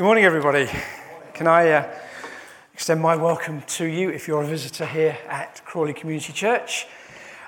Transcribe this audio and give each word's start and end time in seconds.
Good 0.00 0.06
morning, 0.06 0.24
everybody. 0.24 0.66
Can 1.34 1.46
I 1.46 1.72
uh, 1.72 1.94
extend 2.72 3.02
my 3.02 3.16
welcome 3.16 3.60
to 3.60 3.84
you 3.84 4.08
if 4.08 4.26
you're 4.26 4.40
a 4.40 4.46
visitor 4.46 4.86
here 4.86 5.18
at 5.28 5.60
Crawley 5.66 5.92
Community 5.92 6.32
Church? 6.32 6.86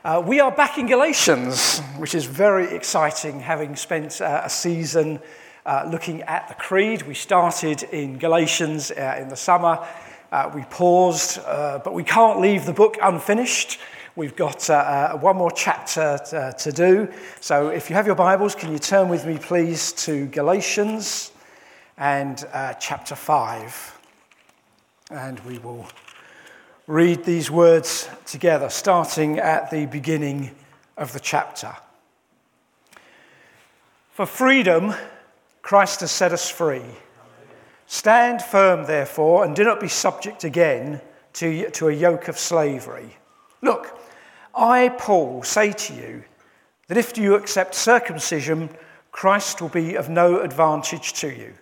Uh, 0.05 0.23
we 0.23 0.39
are 0.39 0.53
back 0.53 0.77
in 0.77 0.87
Galatians, 0.87 1.81
which 1.97 2.15
is 2.15 2.27
very 2.27 2.67
exciting, 2.77 3.41
having 3.41 3.75
spent 3.75 4.21
uh, 4.21 4.43
a 4.45 4.51
season 4.51 5.19
uh, 5.65 5.89
looking 5.91 6.21
at 6.25 6.47
the 6.49 6.55
Creed. 6.57 7.01
We 7.09 7.15
started 7.15 7.85
in 7.85 8.19
Galatians 8.19 8.91
uh, 8.91 9.17
in 9.19 9.29
the 9.29 9.37
summer. 9.37 9.89
Uh, 10.31 10.51
we 10.55 10.65
paused, 10.65 11.43
but 11.47 11.95
we 11.95 12.05
can't 12.05 12.39
leave 12.39 12.67
the 12.67 12.75
book 12.75 12.99
unfinished. 13.01 13.81
We've 14.15 14.37
got 14.37 14.69
one 15.23 15.37
more 15.37 15.53
chapter 15.53 16.19
to, 16.27 16.55
to 16.59 16.71
do. 16.71 17.11
So 17.41 17.69
if 17.69 17.89
you 17.89 17.97
have 17.97 18.05
your 18.05 18.15
Bibles, 18.15 18.55
can 18.55 18.73
you 18.73 18.79
turn 18.79 19.09
with 19.09 19.25
me, 19.25 19.39
please, 19.39 19.93
to 20.05 20.27
Galatians? 20.27 21.33
And 21.97 22.45
uh, 22.53 22.75
chapter 22.75 23.15
5. 23.15 23.99
And 25.11 25.41
we 25.41 25.59
will 25.59 25.87
read 26.87 27.25
these 27.25 27.51
words 27.51 28.09
together, 28.27 28.69
starting 28.69 29.39
at 29.39 29.71
the 29.71 29.87
beginning 29.87 30.55
of 30.97 31.13
the 31.13 31.21
chapter. 31.21 31.75
For 34.11 34.27
freedom, 34.27 34.95
Christ 35.63 36.01
has 36.01 36.11
set 36.11 36.33
us 36.33 36.51
free. 36.51 36.85
Stand 37.87 38.43
firm, 38.43 38.87
therefore, 38.87 39.45
and 39.45 39.55
do 39.55 39.65
not 39.65 39.81
be 39.81 39.89
subject 39.89 40.45
again 40.45 41.01
to, 41.35 41.71
to 41.71 41.89
a 41.89 41.93
yoke 41.93 42.29
of 42.29 42.39
slavery. 42.39 43.17
Look, 43.61 43.99
I, 44.55 44.91
Paul, 44.91 45.43
say 45.43 45.73
to 45.73 45.95
you 45.95 46.25
that 46.89 46.99
if 46.99 47.17
you 47.17 47.35
accept 47.35 47.75
circumcision, 47.75 48.71
Christ 49.13 49.61
will 49.61 49.69
be 49.69 49.95
of 49.95 50.09
no 50.09 50.41
advantage 50.41 51.13
to 51.15 51.29
you. 51.29 51.55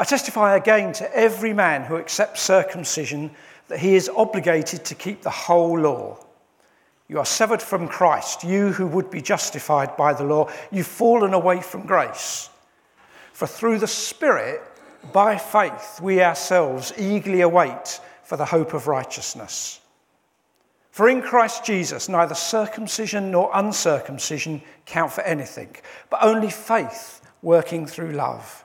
I 0.00 0.04
testify 0.04 0.56
again 0.56 0.94
to 0.94 1.14
every 1.14 1.52
man 1.52 1.82
who 1.82 1.98
accepts 1.98 2.40
circumcision 2.40 3.32
that 3.68 3.80
he 3.80 3.96
is 3.96 4.08
obligated 4.08 4.82
to 4.86 4.94
keep 4.94 5.20
the 5.20 5.28
whole 5.28 5.78
law. 5.78 6.18
You 7.06 7.18
are 7.18 7.26
severed 7.26 7.60
from 7.60 7.86
Christ, 7.86 8.42
you 8.42 8.72
who 8.72 8.86
would 8.86 9.10
be 9.10 9.20
justified 9.20 9.98
by 9.98 10.14
the 10.14 10.24
law. 10.24 10.48
You've 10.72 10.86
fallen 10.86 11.34
away 11.34 11.60
from 11.60 11.84
grace. 11.84 12.48
For 13.34 13.46
through 13.46 13.80
the 13.80 13.86
Spirit, 13.86 14.62
by 15.12 15.36
faith, 15.36 16.00
we 16.00 16.22
ourselves 16.22 16.94
eagerly 16.96 17.42
await 17.42 18.00
for 18.22 18.38
the 18.38 18.46
hope 18.46 18.72
of 18.72 18.86
righteousness. 18.86 19.82
For 20.92 21.10
in 21.10 21.20
Christ 21.20 21.62
Jesus, 21.62 22.08
neither 22.08 22.34
circumcision 22.34 23.30
nor 23.30 23.50
uncircumcision 23.52 24.62
count 24.86 25.12
for 25.12 25.20
anything, 25.24 25.76
but 26.08 26.24
only 26.24 26.48
faith 26.48 27.20
working 27.42 27.86
through 27.86 28.12
love. 28.12 28.64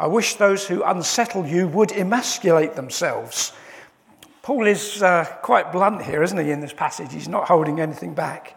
I 0.00 0.06
wish 0.06 0.36
those 0.36 0.66
who 0.66 0.82
unsettle 0.82 1.46
you 1.46 1.68
would 1.68 1.92
emasculate 1.92 2.74
themselves. 2.74 3.52
Paul 4.40 4.66
is 4.66 5.02
uh, 5.02 5.26
quite 5.42 5.72
blunt 5.72 6.00
here, 6.00 6.22
isn't 6.22 6.42
he, 6.42 6.50
in 6.50 6.60
this 6.60 6.72
passage? 6.72 7.12
He's 7.12 7.28
not 7.28 7.46
holding 7.46 7.80
anything 7.80 8.14
back. 8.14 8.56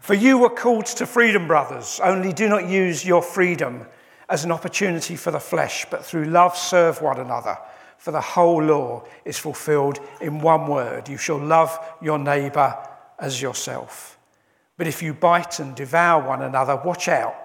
For 0.00 0.14
you 0.14 0.36
were 0.36 0.50
called 0.50 0.86
to 0.86 1.06
freedom, 1.06 1.46
brothers, 1.46 2.00
only 2.02 2.32
do 2.32 2.48
not 2.48 2.68
use 2.68 3.04
your 3.04 3.22
freedom 3.22 3.86
as 4.28 4.44
an 4.44 4.50
opportunity 4.50 5.14
for 5.14 5.30
the 5.30 5.38
flesh, 5.38 5.86
but 5.92 6.04
through 6.04 6.24
love 6.24 6.56
serve 6.56 7.00
one 7.00 7.20
another. 7.20 7.56
For 7.98 8.10
the 8.10 8.20
whole 8.20 8.60
law 8.60 9.04
is 9.24 9.38
fulfilled 9.38 10.00
in 10.20 10.40
one 10.40 10.66
word 10.66 11.08
you 11.08 11.18
shall 11.18 11.38
love 11.38 11.78
your 12.02 12.18
neighbour 12.18 12.76
as 13.20 13.40
yourself. 13.40 14.18
But 14.76 14.88
if 14.88 15.04
you 15.04 15.14
bite 15.14 15.60
and 15.60 15.76
devour 15.76 16.26
one 16.26 16.42
another, 16.42 16.82
watch 16.84 17.06
out 17.06 17.36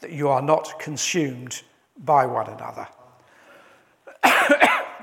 that 0.00 0.10
you 0.10 0.30
are 0.30 0.40
not 0.40 0.80
consumed 0.80 1.60
by 1.98 2.26
one 2.26 2.48
another. 2.48 2.88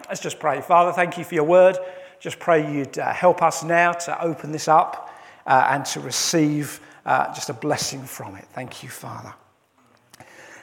Let's 0.10 0.22
just 0.22 0.40
pray. 0.40 0.62
Father, 0.62 0.92
thank 0.92 1.18
you 1.18 1.24
for 1.24 1.36
your 1.36 1.44
word. 1.44 1.78
Just 2.20 2.40
pray 2.40 2.72
you'd 2.72 2.98
uh, 2.98 3.14
help 3.14 3.42
us 3.42 3.64
now 3.64 3.92
to 3.92 4.22
open 4.22 4.52
this 4.52 4.68
up 4.68 5.14
uh, 5.46 5.68
and 5.72 5.86
to 5.86 6.00
receive 6.00 6.80
uh, 7.06 7.34
just 7.34 7.50
a 7.50 7.54
blessing 7.54 8.04
from 8.04 8.36
it. 8.36 8.46
Thank 8.54 8.84
you, 8.84 8.90
Father. 8.90 9.34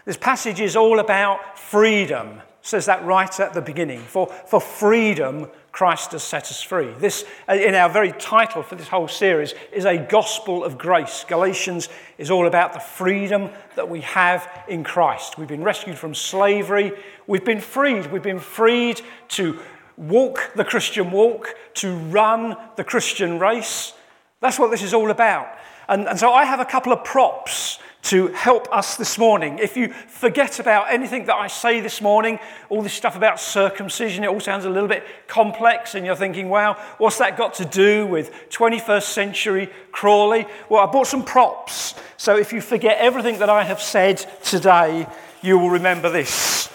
This 0.05 0.17
passage 0.17 0.61
is 0.61 0.75
all 0.75 0.99
about 0.99 1.59
freedom, 1.59 2.43
says 2.63 2.87
that 2.87 3.05
right 3.05 3.41
at 3.41 3.53
the 3.53 3.61
beginning. 3.61 4.01
For, 4.01 4.29
for 4.47 4.61
freedom, 4.61 5.49
Christ 5.73 6.13
has 6.13 6.23
set 6.23 6.45
us 6.45 6.63
free. 6.63 6.93
This, 6.99 7.25
uh, 7.49 7.55
in 7.55 7.75
our 7.75 7.89
very 7.89 8.13
title 8.13 8.63
for 8.63 8.77
this 8.77 8.89
whole 8.89 9.09
series, 9.09 9.55
is 9.73 9.85
a 9.85 9.99
gospel 9.99 10.63
of 10.63 10.79
grace. 10.79 11.25
Galatians 11.29 11.89
is 12.19 12.31
all 12.31 12.47
about 12.47 12.73
the 12.73 12.81
freedom 12.81 13.51
that 13.75 13.89
we 13.89 14.03
have 14.03 14.49
in 14.69 14.85
Christ. 14.85 15.39
We've 15.39 15.49
been 15.49 15.65
rescued 15.65 15.99
from 15.99 16.15
slavery. 16.15 16.93
We've 17.27 17.45
been 17.45 17.61
freed. 17.61 18.13
We've 18.13 18.23
been 18.23 18.39
freed 18.39 19.01
to 19.31 19.59
walk 19.97 20.53
the 20.55 20.65
Christian 20.65 21.11
walk, 21.11 21.55
to 21.75 21.97
run 21.97 22.57
the 22.77 22.85
Christian 22.85 23.39
race. 23.39 23.93
That's 24.41 24.59
what 24.59 24.71
this 24.71 24.83
is 24.83 24.95
all 24.95 25.11
about. 25.11 25.49
And, 25.89 26.07
and 26.07 26.19
so 26.19 26.33
I 26.33 26.45
have 26.45 26.61
a 26.61 26.65
couple 26.65 26.93
of 26.93 27.03
props 27.03 27.79
to 28.03 28.27
help 28.29 28.69
us 28.73 28.97
this 28.97 29.17
morning. 29.17 29.59
If 29.61 29.77
you 29.77 29.93
forget 29.93 30.59
about 30.59 30.93
anything 30.93 31.27
that 31.27 31.37
I 31.37 31.47
say 31.47 31.81
this 31.81 32.01
morning, 32.01 32.41
all 32.69 32.83
this 32.83 32.93
stuff 32.93 33.15
about 33.17 33.39
circumcision, 33.39 34.25
it 34.25 34.27
all 34.27 34.41
sounds 34.41 34.65
a 34.65 34.71
little 34.71 34.89
bit 34.89 35.05
complex, 35.29 35.95
and 35.95 36.05
you're 36.05 36.17
thinking, 36.17 36.49
wow, 36.49 36.75
what's 36.99 37.19
that 37.19 37.37
got 37.37 37.55
to 37.55 37.65
do 37.65 38.07
with 38.07 38.33
21st 38.51 39.05
century 39.05 39.71
Crawley? 39.93 40.47
Well, 40.69 40.87
I 40.87 40.91
bought 40.91 41.07
some 41.07 41.25
props. 41.25 41.95
So 42.17 42.37
if 42.37 42.53
you 42.53 42.61
forget 42.61 42.99
everything 42.99 43.39
that 43.39 43.49
I 43.49 43.63
have 43.63 43.81
said 43.81 44.19
today, 44.43 45.07
you 45.41 45.59
will 45.59 45.71
remember 45.71 46.11
this. 46.11 46.73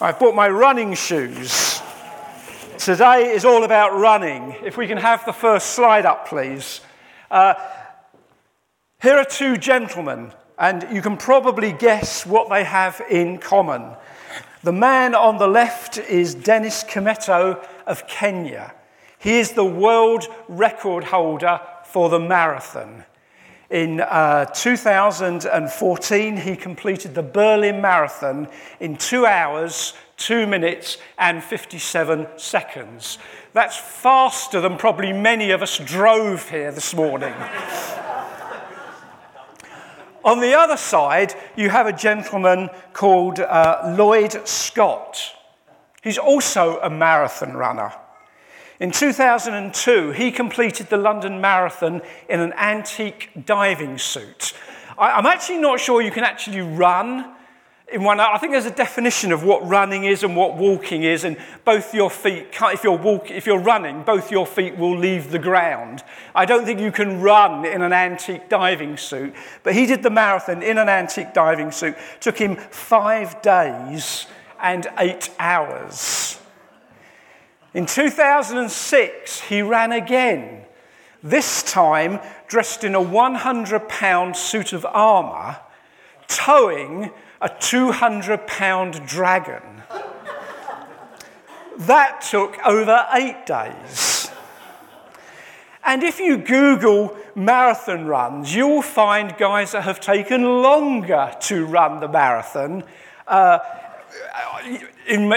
I've 0.00 0.18
bought 0.18 0.34
my 0.34 0.48
running 0.48 0.94
shoes. 0.94 1.80
Today 2.78 3.30
is 3.30 3.44
all 3.44 3.62
about 3.62 3.96
running. 3.96 4.56
If 4.64 4.76
we 4.76 4.88
can 4.88 4.98
have 4.98 5.24
the 5.24 5.32
first 5.32 5.68
slide 5.68 6.04
up, 6.04 6.26
please. 6.26 6.80
Uh, 7.30 7.54
here 9.02 9.16
are 9.16 9.24
two 9.24 9.56
gentlemen, 9.56 10.32
and 10.56 10.86
you 10.92 11.02
can 11.02 11.16
probably 11.16 11.72
guess 11.72 12.24
what 12.24 12.48
they 12.48 12.62
have 12.62 13.02
in 13.10 13.38
common. 13.38 13.96
The 14.62 14.72
man 14.72 15.16
on 15.16 15.38
the 15.38 15.48
left 15.48 15.98
is 15.98 16.36
Dennis 16.36 16.84
Kimetto 16.84 17.66
of 17.84 18.06
Kenya. 18.06 18.72
He 19.18 19.40
is 19.40 19.52
the 19.52 19.64
world 19.64 20.26
record 20.48 21.02
holder 21.02 21.60
for 21.84 22.08
the 22.08 22.20
marathon. 22.20 23.04
In 23.70 24.00
uh, 24.00 24.44
2014, 24.44 26.36
he 26.36 26.54
completed 26.54 27.14
the 27.16 27.22
Berlin 27.22 27.80
Marathon 27.80 28.46
in 28.78 28.96
two 28.96 29.26
hours, 29.26 29.94
two 30.16 30.46
minutes, 30.46 30.98
and 31.18 31.42
57 31.42 32.28
seconds. 32.36 33.18
That's 33.52 33.76
faster 33.76 34.60
than 34.60 34.76
probably 34.76 35.12
many 35.12 35.50
of 35.50 35.60
us 35.60 35.78
drove 35.78 36.50
here 36.50 36.70
this 36.70 36.94
morning. 36.94 37.34
On 40.24 40.40
the 40.40 40.56
other 40.56 40.76
side, 40.76 41.34
you 41.56 41.70
have 41.70 41.86
a 41.86 41.92
gentleman 41.92 42.70
called 42.92 43.40
uh, 43.40 43.94
Lloyd 43.96 44.46
Scott. 44.46 45.34
He's 46.02 46.18
also 46.18 46.78
a 46.80 46.88
marathon 46.88 47.54
runner. 47.54 47.92
In 48.78 48.90
2002, 48.90 50.12
he 50.12 50.32
completed 50.32 50.88
the 50.88 50.96
London 50.96 51.40
Marathon 51.40 52.02
in 52.28 52.40
an 52.40 52.52
antique 52.54 53.30
diving 53.46 53.98
suit. 53.98 54.54
I, 54.98 55.18
am 55.18 55.26
actually 55.26 55.58
not 55.58 55.78
sure 55.78 56.02
you 56.02 56.10
can 56.10 56.24
actually 56.24 56.62
run 56.62 57.34
in 57.92 58.02
one, 58.02 58.20
I 58.20 58.38
think 58.38 58.52
there's 58.52 58.64
a 58.64 58.70
definition 58.70 59.32
of 59.32 59.44
what 59.44 59.66
running 59.68 60.04
is 60.04 60.22
and 60.22 60.34
what 60.34 60.56
walking 60.56 61.02
is, 61.02 61.24
and 61.24 61.36
both 61.64 61.94
your 61.94 62.10
feet, 62.10 62.46
if 62.60 62.82
you're, 62.82 62.96
walk, 62.96 63.30
if 63.30 63.46
you're 63.46 63.58
running, 63.58 64.02
both 64.02 64.30
your 64.30 64.46
feet 64.46 64.76
will 64.78 64.96
leave 64.96 65.30
the 65.30 65.38
ground. 65.38 66.02
I 66.34 66.46
don't 66.46 66.64
think 66.64 66.80
you 66.80 66.90
can 66.90 67.20
run 67.20 67.66
in 67.66 67.82
an 67.82 67.92
antique 67.92 68.48
diving 68.48 68.96
suit, 68.96 69.34
but 69.62 69.74
he 69.74 69.86
did 69.86 70.02
the 70.02 70.10
marathon 70.10 70.62
in 70.62 70.78
an 70.78 70.88
antique 70.88 71.34
diving 71.34 71.70
suit. 71.70 71.94
Took 72.20 72.38
him 72.38 72.56
five 72.56 73.42
days 73.42 74.26
and 74.60 74.86
eight 74.98 75.30
hours. 75.38 76.38
In 77.74 77.86
2006, 77.86 79.40
he 79.42 79.62
ran 79.62 79.92
again, 79.92 80.64
this 81.22 81.62
time 81.62 82.20
dressed 82.48 82.84
in 82.84 82.94
a 82.94 83.02
100 83.02 83.88
pound 83.88 84.36
suit 84.36 84.72
of 84.72 84.86
armour, 84.86 85.58
towing 86.28 87.10
a 87.42 87.48
200 87.60 88.46
pound 88.46 89.04
dragon. 89.06 89.62
that 91.78 92.20
took 92.22 92.58
over 92.64 93.06
eight 93.12 93.44
days. 93.44 94.30
And 95.84 96.04
if 96.04 96.20
you 96.20 96.36
Google 96.36 97.16
marathon 97.34 98.06
runs, 98.06 98.54
you'll 98.54 98.82
find 98.82 99.36
guys 99.36 99.72
that 99.72 99.82
have 99.82 99.98
taken 99.98 100.44
longer 100.62 101.34
to 101.40 101.66
run 101.66 101.98
the 101.98 102.08
marathon. 102.08 102.84
Uh, 103.26 103.58
in, 105.08 105.22
in, 105.22 105.28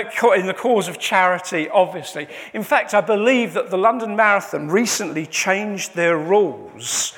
the 0.46 0.56
cause 0.56 0.88
of 0.88 1.00
charity, 1.00 1.70
obviously. 1.70 2.28
In 2.54 2.64
fact, 2.64 2.94
I 2.94 3.02
believe 3.02 3.54
that 3.54 3.70
the 3.70 3.78
London 3.78 4.16
Marathon 4.16 4.68
recently 4.68 5.26
changed 5.26 5.96
their 5.96 6.18
rules 6.18 7.18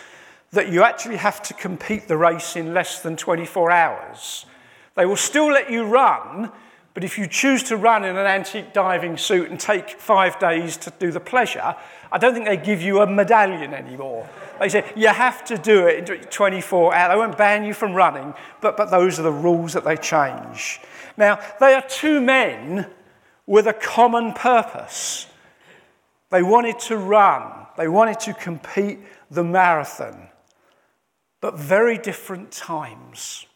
that 0.51 0.71
you 0.71 0.83
actually 0.83 1.17
have 1.17 1.41
to 1.43 1.53
compete 1.53 2.07
the 2.07 2.15
race 2.15 2.55
in 2.55 2.73
less 2.73 3.01
than 3.01 3.17
24 3.17 3.71
hours. 3.71 4.45
They 4.97 5.05
will 5.05 5.15
still 5.15 5.47
let 5.51 5.69
you 5.69 5.83
run, 5.83 6.51
but 6.95 7.03
if 7.03 7.19
you 7.19 7.27
choose 7.27 7.61
to 7.63 7.77
run 7.77 8.03
in 8.03 8.17
an 8.17 8.25
antique 8.25 8.73
diving 8.73 9.15
suit 9.15 9.51
and 9.51 9.59
take 9.59 9.91
five 9.91 10.39
days 10.39 10.75
to 10.77 10.91
do 10.97 11.11
the 11.11 11.19
pleasure, 11.19 11.75
I 12.11 12.17
don't 12.17 12.33
think 12.33 12.47
they 12.47 12.57
give 12.57 12.81
you 12.81 13.01
a 13.01 13.07
medallion 13.07 13.75
anymore. 13.75 14.27
They 14.59 14.69
say 14.69 14.91
you 14.95 15.09
have 15.09 15.45
to 15.45 15.57
do 15.59 15.85
it 15.85 16.09
in 16.09 16.19
24 16.23 16.95
hours. 16.95 17.11
They 17.11 17.17
won't 17.17 17.37
ban 17.37 17.63
you 17.63 17.75
from 17.75 17.93
running, 17.93 18.33
but, 18.59 18.75
but 18.75 18.89
those 18.89 19.19
are 19.19 19.23
the 19.23 19.31
rules 19.31 19.73
that 19.73 19.85
they 19.85 19.97
change. 19.97 20.79
Now, 21.15 21.39
they 21.59 21.75
are 21.75 21.83
two 21.87 22.19
men 22.19 22.87
with 23.45 23.67
a 23.67 23.73
common 23.73 24.33
purpose. 24.33 25.27
They 26.31 26.41
wanted 26.41 26.79
to 26.79 26.97
run, 26.97 27.67
they 27.77 27.87
wanted 27.87 28.19
to 28.21 28.33
compete 28.33 28.99
the 29.29 29.43
marathon, 29.43 30.29
but 31.39 31.55
very 31.55 31.99
different 31.99 32.51
times. 32.51 33.46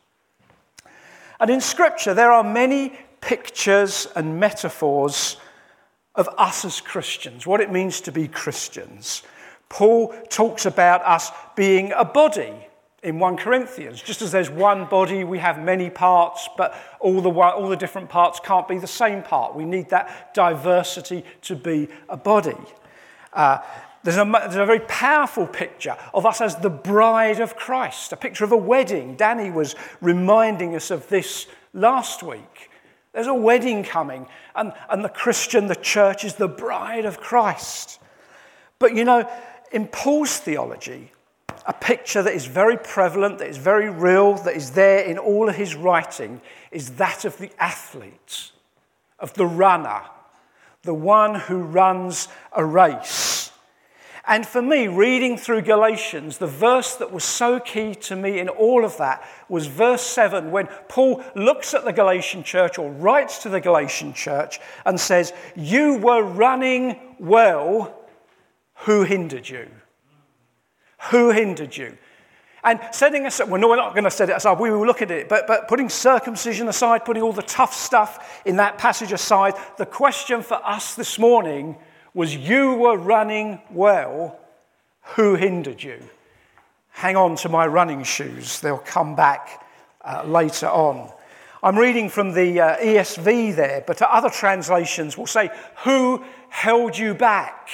And 1.42 1.50
in 1.50 1.60
Scripture, 1.60 2.14
there 2.14 2.32
are 2.32 2.44
many 2.44 2.94
pictures 3.20 4.08
and 4.16 4.40
metaphors 4.40 5.38
of 6.14 6.30
us 6.38 6.64
as 6.64 6.80
Christians, 6.80 7.48
what 7.48 7.62
it 7.62 7.72
means 7.72 8.00
to 8.02 8.12
be 8.12 8.28
Christians. 8.28 9.24
Paul 9.68 10.14
talks 10.30 10.68
about 10.68 11.04
us 11.04 11.32
being 11.56 11.94
a 11.94 12.06
body 12.06 12.54
in 13.02 13.18
1 13.18 13.38
Corinthians. 13.38 14.04
Just 14.04 14.22
as 14.22 14.32
there's 14.32 14.52
one 14.52 14.86
body, 14.86 15.24
we 15.24 15.40
have 15.40 15.60
many 15.60 15.90
parts, 15.90 16.48
but 16.58 16.76
all 17.00 17.22
the, 17.22 17.32
all 17.32 17.70
the 17.70 17.76
different 17.76 18.10
parts 18.10 18.40
can't 18.40 18.68
be 18.68 18.78
the 18.78 18.86
same 18.86 19.24
part. 19.24 19.56
We 19.56 19.66
need 19.66 19.90
that 19.90 20.36
diversity 20.36 21.26
to 21.44 21.56
be 21.56 21.88
a 22.08 22.18
body. 22.18 22.58
Uh, 23.34 23.58
there's 24.04 24.18
a, 24.18 24.26
there's 24.26 24.56
a, 24.56 24.66
very 24.66 24.80
powerful 24.82 25.46
picture 25.46 25.96
of 26.14 26.26
us 26.26 26.42
as 26.42 26.56
the 26.56 26.70
bride 26.70 27.40
of 27.40 27.56
Christ, 27.56 28.12
a 28.12 28.18
picture 28.18 28.44
of 28.44 28.52
a 28.52 28.58
wedding. 28.58 29.16
Danny 29.16 29.52
was 29.52 29.76
reminding 30.02 30.76
us 30.76 30.90
of 30.90 31.08
this 31.08 31.48
last 31.74 32.24
week. 32.24 32.70
There's 33.14 33.28
a 33.28 33.34
wedding 33.34 33.84
coming, 33.84 34.26
and, 34.56 34.74
and 34.90 35.04
the 35.04 35.10
Christian, 35.10 35.68
the 35.68 35.76
church, 35.76 36.24
is 36.24 36.36
the 36.36 36.48
bride 36.48 37.06
of 37.06 37.20
Christ. 37.20 38.00
But 38.80 38.96
you 38.96 39.04
know, 39.04 39.30
in 39.72 39.88
Paul's 39.88 40.38
theology, 40.38 41.12
a 41.66 41.74
picture 41.74 42.24
that 42.24 42.34
is 42.34 42.46
very 42.46 42.78
prevalent, 42.78 43.38
that 43.38 43.50
is 43.50 43.58
very 43.58 43.90
real, 43.90 44.36
that 44.38 44.56
is 44.56 44.72
there 44.72 45.04
in 45.04 45.18
all 45.18 45.48
of 45.48 45.56
his 45.56 45.76
writing, 45.76 46.42
is 46.72 46.92
that 46.92 47.26
of 47.26 47.38
the 47.38 47.52
athlete, 47.60 48.52
of 49.20 49.34
the 49.36 49.46
runner, 49.46 50.02
the 50.84 50.94
one 50.94 51.36
who 51.36 51.58
runs 51.62 52.28
a 52.54 52.66
race. 52.66 53.31
And 54.26 54.46
for 54.46 54.62
me, 54.62 54.88
reading 54.88 55.36
through 55.36 55.64
Galatians, 55.64 56.38
the 56.38 56.48
verse 56.48 56.96
that 56.98 57.12
was 57.12 57.24
so 57.24 57.60
key 57.60 57.96
to 57.96 58.16
me 58.16 58.40
in 58.40 58.50
all 58.50 58.86
of 58.86 58.98
that 58.98 59.28
was 59.50 59.66
verse 59.66 60.04
7, 60.04 60.52
when 60.52 60.68
Paul 60.88 61.24
looks 61.36 61.74
at 61.74 61.86
the 61.86 61.94
Galatian 61.94 62.44
church 62.44 62.78
or 62.78 62.92
writes 62.92 63.40
to 63.40 63.50
the 63.50 63.60
Galatian 63.60 64.14
church 64.14 64.60
and 64.86 65.00
says, 65.00 65.34
You 65.56 65.96
were 65.96 66.22
running 66.22 67.00
well, 67.18 67.98
who 68.76 69.04
hindered 69.04 69.50
you? 69.50 69.68
Who 71.10 71.32
hindered 71.32 71.76
you? 71.76 71.98
And 72.64 72.80
setting 72.92 73.26
aside, 73.26 73.50
well, 73.50 73.60
no, 73.60 73.70
we're 73.70 73.76
not 73.76 73.96
going 73.96 74.04
to 74.04 74.12
set 74.12 74.30
it 74.30 74.36
aside. 74.36 74.60
We 74.60 74.70
will 74.70 74.86
look 74.86 75.02
at 75.02 75.10
it. 75.10 75.28
But, 75.28 75.48
but 75.48 75.68
putting 75.68 75.90
circumcision 75.90 76.68
aside, 76.68 77.06
putting 77.06 77.24
all 77.24 77.34
the 77.34 77.42
tough 77.42 77.74
stuff 77.74 78.42
in 78.46 78.58
that 78.58 78.78
passage 78.78 79.12
aside, 79.12 79.56
the 79.78 79.86
question 79.88 80.44
for 80.44 80.64
us 80.64 80.94
this 80.94 81.18
morning 81.18 81.76
was 82.14 82.36
you 82.36 82.74
were 82.76 82.98
running 82.98 83.60
well, 83.70 84.40
who 85.16 85.36
hindered 85.36 85.82
you? 85.82 86.02
Hang 86.92 87.16
on 87.16 87.36
to 87.38 87.50
my 87.50 87.66
running 87.66 88.04
shoes, 88.04 88.60
they'll 88.60 88.78
come 88.78 89.16
back 89.16 89.66
uh, 90.04 90.24
later 90.26 90.68
on. 90.68 91.12
I'm 91.64 91.78
reading 91.78 92.10
from 92.10 92.34
the 92.34 92.60
uh, 92.60 92.78
ESV 92.78 93.56
there, 93.56 93.84
but 93.86 94.02
other 94.02 94.30
translations 94.30 95.18
will 95.18 95.28
say, 95.28 95.52
Who 95.84 96.24
held 96.50 96.98
you 96.98 97.14
back? 97.14 97.70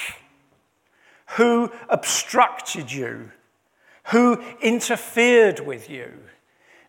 Who 1.38 1.72
obstructed 1.90 2.92
you? 2.92 3.32
Who 4.08 4.42
interfered 4.62 5.60
with 5.62 5.90
you? 5.90 6.12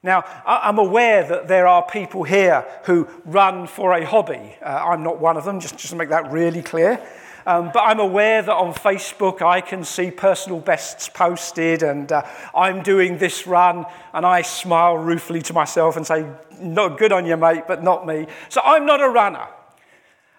Now, 0.03 0.25
I'm 0.47 0.79
aware 0.79 1.27
that 1.27 1.49
there 1.49 1.67
are 1.67 1.83
people 1.83 2.23
here 2.23 2.65
who 2.85 3.09
run 3.25 3.67
for 3.67 3.93
a 3.95 4.07
hobby. 4.07 4.57
Uh, 4.63 4.67
I'm 4.69 5.03
not 5.03 5.19
one 5.19 5.37
of 5.37 5.45
them, 5.45 5.59
just, 5.59 5.77
just 5.77 5.91
to 5.91 5.97
make 5.97 6.09
that 6.11 6.31
really 6.31 6.63
clear. 6.63 7.05
Um, 7.49 7.71
but 7.73 7.81
I'm 7.81 7.99
aware 7.99 8.43
that 8.43 8.53
on 8.53 8.75
Facebook 8.75 9.41
I 9.41 9.63
can 9.63 9.83
see 9.83 10.11
personal 10.11 10.61
bests 10.61 11.09
posted, 11.09 11.83
and 11.83 12.13
uh, 12.13 12.23
I'm 12.55 12.83
doing 12.83 13.17
this 13.17 13.47
run, 13.47 13.87
and 14.13 14.27
I 14.27 14.43
smile 14.43 14.99
ruefully 14.99 15.41
to 15.41 15.55
myself 15.55 15.97
and 15.97 16.07
say, 16.07 16.27
Not 16.61 16.99
good 16.99 17.11
on 17.11 17.25
you, 17.25 17.39
mate, 17.39 17.63
but 17.67 17.83
not 17.83 18.07
me. 18.07 18.27
So 18.51 18.61
I'm 18.63 18.85
not 18.85 19.01
a 19.01 19.09
runner. 19.09 19.47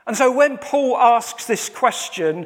And 0.05 0.15
so 0.15 0.31
when 0.31 0.59
Paul 0.59 0.97
asks 0.97 1.47
this 1.47 1.67
question, 1.67 2.45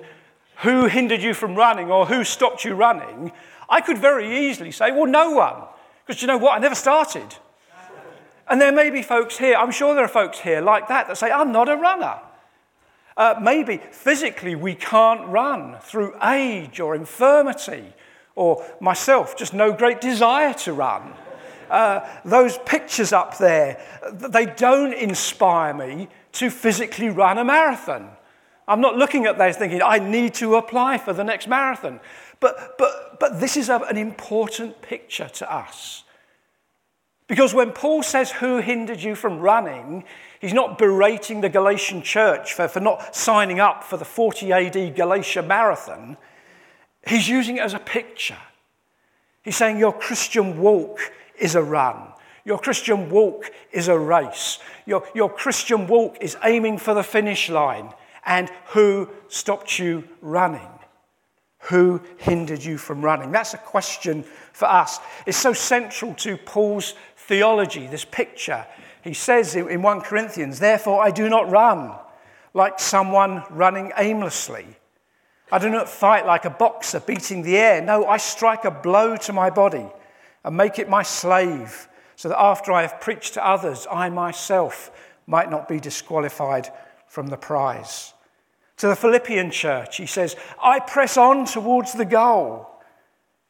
who 0.60 0.86
hindered 0.86 1.22
you 1.22 1.34
from 1.34 1.56
running 1.56 1.92
or 1.92 2.06
who 2.06 2.24
stopped 2.24 2.64
you 2.64 2.74
running, 2.74 3.34
I 3.68 3.82
could 3.82 3.98
very 3.98 4.48
easily 4.48 4.72
say, 4.72 4.92
Well, 4.92 5.08
no 5.08 5.32
one. 5.32 5.62
Because 6.08 6.22
you 6.22 6.28
know 6.30 6.38
what? 6.38 6.56
I 6.56 6.60
never 6.60 6.76
started. 6.76 7.36
And 8.48 8.62
there 8.62 8.72
may 8.72 8.92
be 8.92 9.02
folks 9.02 9.38
here, 9.38 9.56
I'm 9.56 9.72
sure 9.72 9.94
there 9.94 10.06
are 10.06 10.08
folks 10.08 10.40
here 10.40 10.62
like 10.62 10.88
that 10.88 11.08
that 11.08 11.18
say, 11.18 11.32
I'm 11.32 11.52
not 11.52 11.68
a 11.68 11.76
runner. 11.76 12.22
Uh, 13.16 13.36
maybe 13.42 13.78
physically 13.92 14.56
we 14.56 14.74
can't 14.74 15.28
run 15.28 15.78
through 15.82 16.16
age 16.24 16.80
or 16.80 16.96
infirmity, 16.96 17.94
or 18.36 18.66
myself, 18.80 19.38
just 19.38 19.54
no 19.54 19.72
great 19.72 20.02
desire 20.02 20.54
to 20.54 20.74
run. 20.74 21.14
Uh, 21.70 22.08
those 22.26 22.58
pictures 22.60 23.14
up 23.14 23.38
there, 23.38 23.80
they 24.12 24.46
don't 24.46 24.94
inspire 24.94 25.74
me 25.74 26.08
to 26.34 26.50
physically 26.50 27.10
run 27.10 27.38
a 27.38 27.44
marathon. 27.44 28.10
I'm 28.68 28.82
not 28.82 28.98
looking 28.98 29.26
at 29.26 29.38
those 29.38 29.58
thinking, 29.58 29.82
I 29.82 30.00
need 30.00 30.34
to 30.36 30.56
apply 30.56 30.98
for 30.98 31.14
the 31.14 31.24
next 31.24 31.48
marathon. 31.48 32.00
But, 32.40 32.78
but, 32.78 33.20
but 33.20 33.40
this 33.40 33.58
is 33.58 33.70
a, 33.70 33.80
an 33.80 33.98
important 33.98 34.82
picture 34.82 35.30
to 35.30 35.54
us. 35.54 36.04
Because 37.28 37.54
when 37.54 37.72
Paul 37.72 38.04
says, 38.04 38.32
Who 38.32 38.58
hindered 38.58 39.02
you 39.02 39.16
from 39.16 39.40
running? 39.40 40.04
He's 40.44 40.54
not 40.54 40.78
berating 40.78 41.40
the 41.40 41.48
Galatian 41.48 42.02
church 42.02 42.52
for, 42.52 42.68
for 42.68 42.82
not 42.82 43.16
signing 43.16 43.62
up 43.62 43.82
for 43.82 43.96
the 43.96 44.04
40 44.04 44.52
AD 44.52 44.94
Galatia 44.94 45.42
marathon. 45.42 46.18
He's 47.08 47.30
using 47.30 47.56
it 47.56 47.62
as 47.62 47.74
a 47.74 47.80
picture. 47.80 48.36
He's 49.42 49.56
saying 49.56 49.80
your 49.80 49.94
Christian 49.94 50.60
walk 50.60 51.00
is 51.40 51.56
a 51.56 51.64
run. 51.64 52.10
Your 52.44 52.60
Christian 52.60 53.10
walk 53.10 53.52
is 53.72 53.88
a 53.88 53.98
race. 53.98 54.60
Your, 54.86 55.08
your 55.16 55.30
Christian 55.30 55.88
walk 55.88 56.18
is 56.20 56.36
aiming 56.44 56.78
for 56.80 56.94
the 56.94 57.04
finish 57.04 57.50
line. 57.50 57.94
And 58.26 58.52
who 58.74 59.10
stopped 59.30 59.80
you 59.80 60.04
running? 60.20 60.68
Who 61.70 62.02
hindered 62.18 62.66
you 62.66 62.78
from 62.78 63.02
running? 63.02 63.32
That's 63.32 63.54
a 63.54 63.60
question 63.60 64.26
for 64.52 64.66
us. 64.66 65.00
It's 65.26 65.38
so 65.38 65.54
central 65.54 66.14
to 66.16 66.36
Paul's 66.36 66.96
theology, 67.16 67.88
this 67.88 68.04
picture. 68.04 68.66
He 69.04 69.14
says 69.14 69.56
in 69.56 69.82
1 69.82 70.02
Corinthians, 70.02 70.60
Therefore 70.60 71.04
I 71.04 71.12
do 71.12 71.30
not 71.30 71.50
run 71.50 71.94
like 72.54 72.80
someone 72.80 73.44
running 73.50 73.92
aimlessly. 73.98 74.66
I 75.52 75.60
do 75.60 75.70
not 75.70 75.90
fight 75.90 76.26
like 76.26 76.46
a 76.46 76.50
boxer 76.50 77.02
beating 77.02 77.42
the 77.42 77.58
air. 77.58 77.82
No, 77.82 78.06
I 78.06 78.18
strike 78.18 78.64
a 78.64 78.72
blow 78.72 79.18
to 79.18 79.34
my 79.34 79.50
body 79.50 79.86
and 80.44 80.56
make 80.56 80.80
it 80.80 80.90
my 80.90 81.04
slave, 81.04 81.88
so 82.16 82.30
that 82.30 82.40
after 82.40 82.72
I 82.72 82.84
have 82.84 83.02
preached 83.02 83.34
to 83.34 83.46
others, 83.46 83.86
I 83.92 84.10
myself 84.10 84.90
might 85.28 85.52
not 85.52 85.68
be 85.68 85.80
disqualified 85.80 86.70
from 87.08 87.28
the 87.28 87.38
prize. 87.38 88.14
To 88.78 88.88
the 88.88 88.96
Philippian 88.96 89.52
church, 89.52 89.98
he 89.98 90.06
says, 90.06 90.36
I 90.62 90.80
press 90.80 91.18
on 91.18 91.46
towards 91.46 91.94
the 91.94 92.06
goal 92.06 92.70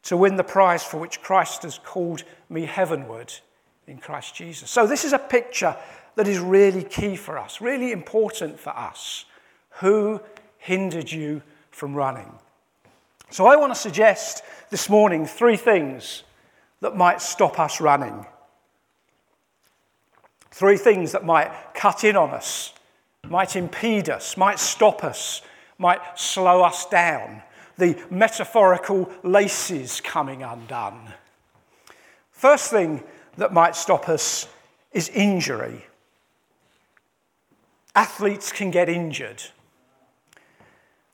to 0.04 0.18
win 0.18 0.36
the 0.36 0.44
prize 0.44 0.84
for 0.84 0.98
which 0.98 1.22
Christ 1.22 1.64
has 1.64 1.80
called 1.80 2.24
me 2.50 2.66
heavenward 2.66 3.34
in 3.88 3.98
Christ 3.98 4.36
Jesus. 4.36 4.70
So, 4.70 4.88
this 4.88 5.06
is 5.06 5.14
a 5.14 5.20
picture 5.20 5.76
that 6.16 6.28
is 6.28 6.40
really 6.40 6.84
key 6.84 7.16
for 7.16 7.38
us, 7.38 7.62
really 7.62 7.92
important 7.92 8.60
for 8.60 8.70
us. 8.70 9.26
Who 9.80 10.22
hindered 10.58 11.12
you 11.12 11.42
from 11.72 11.94
running? 11.94 12.32
So, 13.30 13.46
I 13.46 13.56
want 13.56 13.74
to 13.74 13.80
suggest 13.80 14.44
this 14.70 14.90
morning 14.90 15.26
three 15.26 15.58
things 15.58 16.24
that 16.82 16.96
might 16.96 17.22
stop 17.22 17.60
us 17.60 17.82
running. 17.82 18.26
Three 20.52 20.78
things 20.78 21.14
that 21.14 21.26
might 21.26 21.52
cut 21.74 22.04
in 22.04 22.16
on 22.16 22.30
us 22.30 22.74
might 23.28 23.56
impede 23.56 24.10
us, 24.10 24.38
might 24.38 24.60
stop 24.60 25.04
us, 25.04 25.42
might 25.78 26.02
slow 26.20 26.62
us 26.62 26.86
down. 26.86 27.42
The 27.78 28.00
metaphorical 28.12 29.10
laces 29.24 30.00
coming 30.02 30.44
undone. 30.44 31.14
First 32.32 32.70
thing 32.70 33.04
that 33.38 33.54
might 33.54 33.76
stop 33.76 34.10
us 34.10 34.48
is 34.92 35.10
injury. 35.10 35.86
Athletes 37.96 38.52
can 38.52 38.72
get 38.72 38.90
injured. 38.90 39.44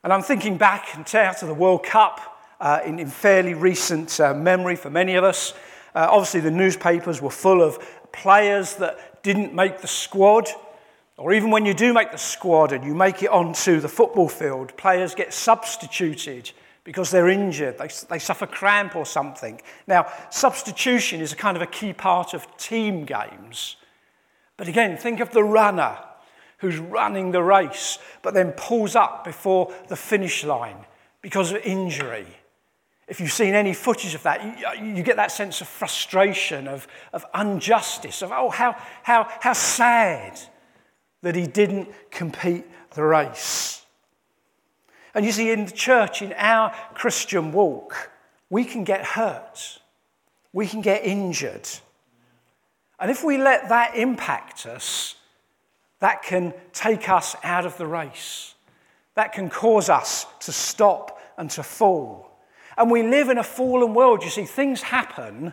And 0.02 0.12
I'm 0.12 0.22
thinking 0.22 0.56
back 0.56 0.88
now 1.12 1.32
to 1.32 1.46
the 1.46 1.54
World 1.54 1.84
Cup 1.84 2.20
uh, 2.58 2.80
in, 2.84 2.98
in, 2.98 3.08
fairly 3.08 3.54
recent 3.54 4.18
uh, 4.18 4.34
memory 4.34 4.76
for 4.76 4.90
many 4.90 5.14
of 5.14 5.24
us. 5.24 5.52
Uh, 5.94 6.08
obviously, 6.10 6.40
the 6.40 6.50
newspapers 6.50 7.20
were 7.20 7.30
full 7.30 7.62
of 7.62 7.78
players 8.12 8.76
that 8.76 9.22
didn't 9.22 9.54
make 9.54 9.80
the 9.80 9.86
squad, 9.86 10.48
or 11.16 11.32
even 11.32 11.50
when 11.50 11.66
you 11.66 11.74
do 11.74 11.92
make 11.92 12.12
the 12.12 12.18
squad 12.18 12.72
and 12.72 12.84
you 12.84 12.94
make 12.94 13.22
it 13.22 13.30
onto 13.30 13.80
the 13.80 13.88
football 13.88 14.28
field, 14.28 14.74
players 14.76 15.14
get 15.14 15.34
substituted 15.34 16.50
because 16.84 17.10
they're 17.10 17.28
injured, 17.28 17.78
they, 17.78 17.88
they 18.08 18.18
suffer 18.18 18.46
cramp 18.46 18.96
or 18.96 19.04
something. 19.04 19.60
Now, 19.86 20.10
substitution 20.30 21.20
is 21.20 21.32
a 21.32 21.36
kind 21.36 21.56
of 21.56 21.62
a 21.62 21.66
key 21.66 21.92
part 21.92 22.34
of 22.34 22.46
team 22.56 23.04
games. 23.04 23.76
But 24.56 24.68
again, 24.68 24.96
think 24.96 25.20
of 25.20 25.30
the 25.30 25.44
runner 25.44 25.98
who's 26.58 26.78
running 26.78 27.30
the 27.30 27.42
race, 27.42 27.98
but 28.22 28.34
then 28.34 28.52
pulls 28.52 28.94
up 28.94 29.24
before 29.24 29.72
the 29.88 29.96
finish 29.96 30.44
line 30.44 30.76
because 31.22 31.52
of 31.52 31.58
injury. 31.64 32.26
If 33.08 33.20
you've 33.20 33.32
seen 33.32 33.54
any 33.54 33.74
footage 33.74 34.14
of 34.14 34.22
that, 34.22 34.78
you, 34.78 34.94
you 34.96 35.02
get 35.02 35.16
that 35.16 35.32
sense 35.32 35.60
of 35.60 35.68
frustration, 35.68 36.68
of, 36.68 36.86
of 37.12 37.24
injustice, 37.38 38.22
of, 38.22 38.30
oh, 38.30 38.50
how, 38.50 38.76
how, 39.02 39.28
how 39.40 39.52
sad 39.52 40.38
that 41.22 41.34
he 41.34 41.46
didn't 41.46 41.88
compete 42.10 42.64
the 42.94 43.02
race. 43.02 43.84
And 45.14 45.24
you 45.24 45.32
see, 45.32 45.50
in 45.50 45.66
the 45.66 45.72
church, 45.72 46.22
in 46.22 46.32
our 46.34 46.74
Christian 46.94 47.52
walk, 47.52 48.10
we 48.48 48.64
can 48.64 48.84
get 48.84 49.04
hurt, 49.04 49.80
we 50.52 50.66
can 50.66 50.80
get 50.80 51.04
injured. 51.04 51.68
And 52.98 53.10
if 53.10 53.24
we 53.24 53.38
let 53.38 53.68
that 53.70 53.96
impact 53.96 54.66
us, 54.66 55.16
that 56.00 56.22
can 56.22 56.52
take 56.72 57.08
us 57.08 57.36
out 57.42 57.64
of 57.64 57.76
the 57.78 57.86
race. 57.86 58.54
That 59.14 59.32
can 59.32 59.48
cause 59.48 59.88
us 59.88 60.26
to 60.40 60.52
stop 60.52 61.20
and 61.38 61.50
to 61.52 61.62
fall. 61.62 62.30
And 62.76 62.90
we 62.90 63.02
live 63.02 63.28
in 63.28 63.38
a 63.38 63.42
fallen 63.42 63.94
world. 63.94 64.22
You 64.22 64.30
see, 64.30 64.44
things 64.44 64.82
happen 64.82 65.52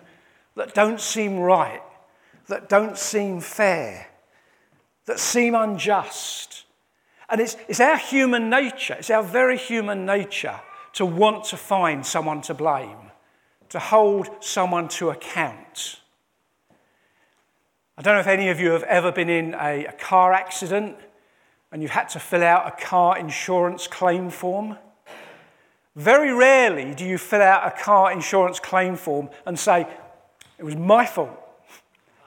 that 0.55 0.73
don't 0.73 0.99
seem 0.99 1.39
right, 1.39 1.81
that 2.47 2.69
don't 2.69 2.97
seem 2.97 3.41
fair, 3.41 4.07
that 5.05 5.19
seem 5.19 5.55
unjust. 5.55 6.65
And 7.29 7.41
it's, 7.41 7.57
it's 7.67 7.79
our 7.79 7.97
human 7.97 8.49
nature, 8.49 8.95
it's 8.95 9.09
our 9.09 9.23
very 9.23 9.57
human 9.57 10.05
nature 10.05 10.59
to 10.93 11.05
want 11.05 11.43
to 11.45 11.57
find 11.57 12.05
someone 12.05 12.41
to 12.41 12.53
blame, 12.53 13.11
to 13.69 13.79
hold 13.79 14.29
someone 14.39 14.87
to 14.87 15.09
account. 15.09 15.99
I 17.97 18.01
don't 18.01 18.13
know 18.13 18.19
if 18.19 18.27
any 18.27 18.49
of 18.49 18.59
you 18.59 18.71
have 18.71 18.83
ever 18.83 19.11
been 19.11 19.29
in 19.29 19.55
a, 19.55 19.85
a 19.85 19.91
car 19.91 20.31
accident 20.31 20.95
and 21.71 21.81
you've 21.81 21.91
had 21.91 22.09
to 22.09 22.19
fill 22.19 22.43
out 22.43 22.67
a 22.67 22.85
car 22.85 23.17
insurance 23.17 23.87
claim 23.87 24.29
form. 24.29 24.77
Very 25.95 26.31
rarely 26.31 26.93
do 26.93 27.03
you 27.03 27.17
fill 27.17 27.41
out 27.41 27.67
a 27.67 27.71
car 27.71 28.11
insurance 28.11 28.59
claim 28.59 28.95
form 28.95 29.29
and 29.45 29.57
say, 29.57 29.87
It 30.57 30.63
was 30.63 30.75
my 30.75 31.05
fault. 31.05 31.46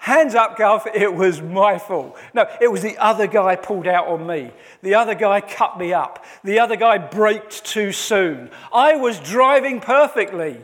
Hands 0.01 0.35
up, 0.35 0.57
Gulf, 0.57 0.87
it 0.95 1.15
was 1.15 1.43
my 1.43 1.79
fault. 1.79 2.19
No, 2.33 2.47
it 2.61 2.73
was 2.73 2.83
the 2.83 2.97
other 2.97 3.27
guy 3.27 3.55
pulled 3.55 3.87
out 3.87 4.09
on 4.09 4.27
me. 4.27 4.51
The 4.83 4.95
other 4.95 5.15
guy 5.15 5.43
cut 5.43 5.79
me 5.79 5.93
up. 5.93 6.25
The 6.43 6.59
other 6.59 6.77
guy 6.77 6.97
braked 6.99 7.65
too 7.65 7.93
soon. 7.93 8.51
I 8.73 8.97
was 8.97 9.21
driving 9.21 9.81
perfectly. 9.81 10.59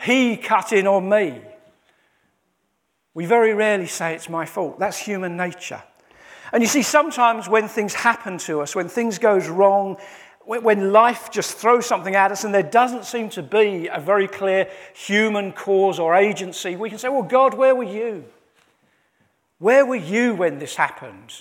He 0.00 0.36
cut 0.36 0.72
in 0.72 0.88
on 0.88 1.08
me. 1.08 1.40
We 3.14 3.26
very 3.26 3.54
rarely 3.54 3.86
say 3.86 4.14
it's 4.14 4.28
my 4.28 4.44
fault. 4.44 4.80
That's 4.80 4.98
human 4.98 5.36
nature. 5.36 5.82
And 6.52 6.60
you 6.60 6.68
see, 6.68 6.82
sometimes 6.82 7.48
when 7.48 7.68
things 7.68 7.94
happen 7.94 8.38
to 8.38 8.60
us, 8.60 8.74
when 8.74 8.88
things 8.88 9.18
goes 9.18 9.46
wrong, 9.48 9.98
when 10.46 10.92
life 10.92 11.30
just 11.30 11.56
throws 11.56 11.86
something 11.86 12.16
at 12.16 12.32
us 12.32 12.42
and 12.42 12.52
there 12.52 12.64
doesn't 12.64 13.04
seem 13.04 13.28
to 13.30 13.42
be 13.42 13.86
a 13.86 14.00
very 14.00 14.26
clear 14.26 14.68
human 14.94 15.52
cause 15.52 16.00
or 16.00 16.16
agency, 16.16 16.74
we 16.74 16.90
can 16.90 16.98
say, 16.98 17.08
Well, 17.08 17.22
God, 17.22 17.54
where 17.54 17.74
were 17.74 17.84
you? 17.84 18.24
Where 19.64 19.86
were 19.86 19.96
you 19.96 20.34
when 20.34 20.58
this 20.58 20.76
happened? 20.76 21.32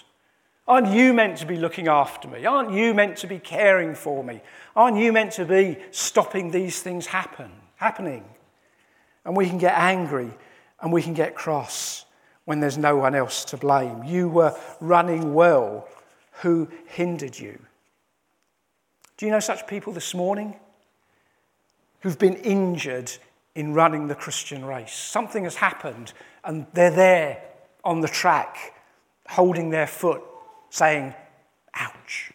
Aren't 0.66 0.88
you 0.88 1.14
meant 1.14 1.40
to 1.40 1.46
be 1.46 1.58
looking 1.58 1.90
after 1.90 2.30
me? 2.30 2.46
Aren't 2.46 2.72
you 2.72 2.94
meant 2.94 3.18
to 3.18 3.28
be 3.28 3.38
caring 3.38 3.96
for 3.96 4.24
me? 4.24 4.40
Aren't 4.78 4.96
you 4.96 5.12
meant 5.12 5.34
to 5.34 5.44
be 5.44 5.78
stopping 5.92 6.50
these 6.50 6.82
things 6.82 7.08
happen, 7.08 7.52
happening? 7.76 8.24
And 9.26 9.36
we 9.36 9.50
can 9.50 9.58
get 9.58 9.78
angry 9.78 10.30
and 10.80 10.94
we 10.94 11.02
can 11.02 11.14
get 11.14 11.36
cross 11.36 12.06
when 12.46 12.62
there's 12.62 12.78
no 12.78 12.96
one 12.96 13.14
else 13.14 13.44
to 13.44 13.58
blame. 13.58 14.06
You 14.06 14.30
were 14.30 14.58
running 14.80 15.34
well. 15.34 15.90
Who 16.44 16.70
hindered 16.86 17.38
you? 17.38 17.60
Do 19.18 19.26
you 19.26 19.34
know 19.34 19.42
such 19.42 19.68
people 19.68 19.92
this 19.92 20.14
morning 20.14 20.56
who've 22.00 22.18
been 22.18 22.36
injured 22.36 23.12
in 23.54 23.74
running 23.74 24.08
the 24.08 24.16
Christian 24.16 24.64
race? 24.64 24.94
Something 24.94 25.44
has 25.44 25.56
happened 25.58 26.14
and 26.46 26.68
they're 26.72 26.90
there 26.90 27.44
on 27.84 28.02
the 28.02 28.08
track, 28.08 28.74
holding 29.28 29.70
their 29.70 29.88
foot, 29.88 30.22
saying, 30.70 31.14
Ouch. 31.74 32.32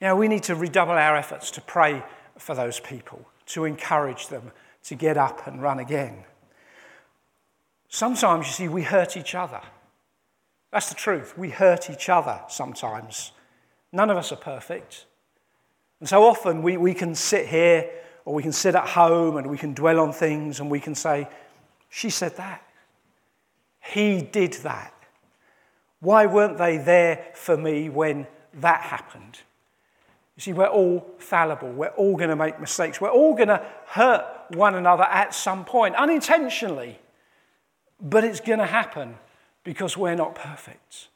Know, 0.00 0.14
we 0.14 0.28
need 0.28 0.42
to 0.44 0.54
redouble 0.54 0.92
our 0.92 1.16
efforts 1.16 1.50
to 1.52 1.60
pray 1.60 2.02
for 2.38 2.54
those 2.54 2.80
people, 2.80 3.26
to 3.46 3.64
encourage 3.64 4.28
them 4.28 4.52
to 4.84 4.94
get 4.94 5.16
up 5.16 5.46
and 5.46 5.62
run 5.62 5.78
again. 5.78 6.24
Sometimes, 7.88 8.46
you 8.46 8.52
see, 8.52 8.68
we 8.68 8.82
hurt 8.82 9.16
each 9.16 9.34
other. 9.34 9.60
That's 10.70 10.88
the 10.88 10.94
truth. 10.94 11.36
We 11.38 11.50
hurt 11.50 11.88
each 11.88 12.08
other 12.08 12.40
sometimes. 12.48 13.32
None 13.92 14.10
of 14.10 14.16
us 14.16 14.32
are 14.32 14.36
perfect. 14.36 15.06
And 16.00 16.08
so 16.08 16.24
often 16.24 16.62
we, 16.62 16.76
we 16.76 16.92
can 16.92 17.14
sit 17.14 17.46
here 17.46 17.90
or 18.24 18.34
we 18.34 18.42
can 18.42 18.52
sit 18.52 18.74
at 18.74 18.88
home 18.88 19.38
and 19.38 19.48
we 19.48 19.56
can 19.56 19.72
dwell 19.72 20.00
on 20.00 20.12
things 20.12 20.60
and 20.60 20.70
we 20.70 20.80
can 20.80 20.94
say, 20.94 21.28
She 21.88 22.10
said 22.10 22.36
that. 22.36 22.65
He 23.92 24.20
did 24.20 24.54
that. 24.54 24.92
Why 26.00 26.26
weren't 26.26 26.58
they 26.58 26.78
there 26.78 27.26
for 27.34 27.56
me 27.56 27.88
when 27.88 28.26
that 28.54 28.82
happened? 28.82 29.40
You 30.36 30.42
see, 30.42 30.52
we're 30.52 30.66
all 30.66 31.06
fallible. 31.18 31.72
We're 31.72 31.88
all 31.88 32.16
going 32.16 32.30
to 32.30 32.36
make 32.36 32.60
mistakes. 32.60 33.00
We're 33.00 33.10
all 33.10 33.34
going 33.34 33.48
to 33.48 33.64
hurt 33.86 34.24
one 34.50 34.74
another 34.74 35.04
at 35.04 35.34
some 35.34 35.64
point, 35.64 35.94
unintentionally. 35.96 36.98
But 38.00 38.24
it's 38.24 38.40
going 38.40 38.58
to 38.58 38.66
happen 38.66 39.16
because 39.64 39.96
we're 39.96 40.14
not 40.14 40.34
perfect. 40.34 41.08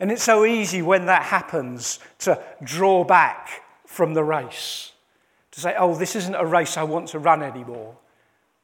And 0.00 0.10
it's 0.10 0.22
so 0.22 0.46
easy 0.46 0.80
when 0.80 1.06
that 1.06 1.24
happens 1.24 1.98
to 2.20 2.42
draw 2.62 3.04
back 3.04 3.62
from 3.84 4.14
the 4.14 4.24
race, 4.24 4.92
to 5.50 5.60
say, 5.60 5.74
oh, 5.78 5.94
this 5.94 6.16
isn't 6.16 6.34
a 6.34 6.46
race 6.46 6.76
I 6.76 6.84
want 6.84 7.08
to 7.08 7.18
run 7.18 7.42
anymore. 7.42 7.96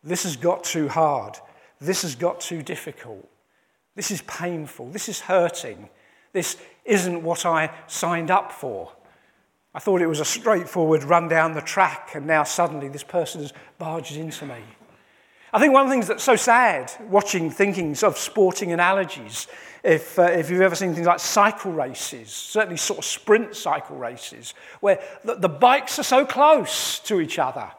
This 0.02 0.22
has 0.22 0.36
got 0.36 0.64
too 0.64 0.88
hard. 0.88 1.38
This 1.84 2.02
has 2.02 2.14
got 2.14 2.40
too 2.40 2.62
difficult. 2.62 3.28
This 3.94 4.10
is 4.10 4.22
painful. 4.22 4.90
This 4.90 5.08
is 5.08 5.20
hurting. 5.20 5.88
This 6.32 6.56
isn't 6.84 7.22
what 7.22 7.46
I 7.46 7.70
signed 7.86 8.30
up 8.30 8.52
for. 8.52 8.92
I 9.74 9.80
thought 9.80 10.02
it 10.02 10.06
was 10.06 10.20
a 10.20 10.24
straightforward 10.24 11.02
run 11.04 11.28
down 11.28 11.52
the 11.52 11.60
track, 11.60 12.10
and 12.14 12.26
now 12.26 12.44
suddenly 12.44 12.88
this 12.88 13.02
person 13.02 13.40
has 13.40 13.52
barged 13.78 14.16
into 14.16 14.46
me. 14.46 14.62
I 15.52 15.60
think 15.60 15.72
one 15.72 15.82
of 15.82 15.88
the 15.88 15.92
things 15.92 16.08
that's 16.08 16.24
so 16.24 16.36
sad 16.36 16.92
watching 17.08 17.50
thinking 17.50 17.96
of 18.02 18.18
sporting 18.18 18.72
analogies, 18.72 19.46
if, 19.84 20.18
uh, 20.18 20.22
if 20.22 20.50
you've 20.50 20.60
ever 20.60 20.74
seen 20.74 20.94
things 20.94 21.06
like 21.06 21.20
cycle 21.20 21.72
races, 21.72 22.30
certainly 22.30 22.76
sort 22.76 22.98
of 22.98 23.04
sprint 23.04 23.54
cycle 23.54 23.96
races, 23.96 24.54
where 24.80 25.00
the, 25.24 25.36
the 25.36 25.48
bikes 25.48 25.98
are 25.98 26.04
so 26.04 26.24
close 26.24 26.98
to 27.00 27.20
each 27.20 27.38
other, 27.38 27.70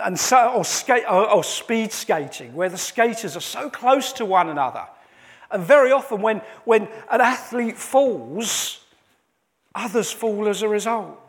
and 0.00 0.18
so, 0.18 0.52
or, 0.52 0.64
skate, 0.64 1.04
or, 1.04 1.28
or 1.28 1.44
speed 1.44 1.92
skating, 1.92 2.54
where 2.54 2.68
the 2.68 2.78
skaters 2.78 3.36
are 3.36 3.40
so 3.40 3.68
close 3.68 4.12
to 4.14 4.24
one 4.24 4.48
another. 4.48 4.86
And 5.50 5.62
very 5.62 5.92
often, 5.92 6.22
when, 6.22 6.38
when 6.64 6.88
an 7.10 7.20
athlete 7.20 7.76
falls, 7.76 8.80
others 9.74 10.10
fall 10.10 10.48
as 10.48 10.62
a 10.62 10.68
result. 10.68 11.20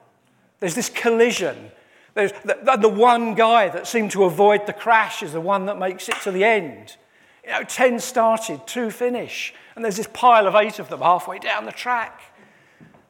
There's 0.59 0.75
this 0.75 0.89
collision 0.89 1.71
there's 2.13 2.31
the, 2.43 2.77
the 2.79 2.89
one 2.89 3.33
guy 3.33 3.69
that 3.69 3.87
seemed 3.87 4.11
to 4.11 4.25
avoid 4.25 4.67
the 4.67 4.73
crash 4.73 5.23
is 5.23 5.33
the 5.33 5.41
one 5.41 5.65
that 5.65 5.79
makes 5.79 6.07
it 6.09 6.15
to 6.21 6.31
the 6.31 6.43
end. 6.43 6.97
You 7.43 7.51
know, 7.51 7.63
10 7.63 7.99
started, 7.99 8.65
two 8.67 8.89
finish, 8.91 9.53
and 9.75 9.83
there's 9.83 9.97
this 9.97 10.07
pile 10.13 10.47
of 10.47 10.55
eight 10.55 10.79
of 10.79 10.89
them 10.89 11.01
halfway 11.01 11.39
down 11.39 11.65
the 11.65 11.71
track. 11.71 12.21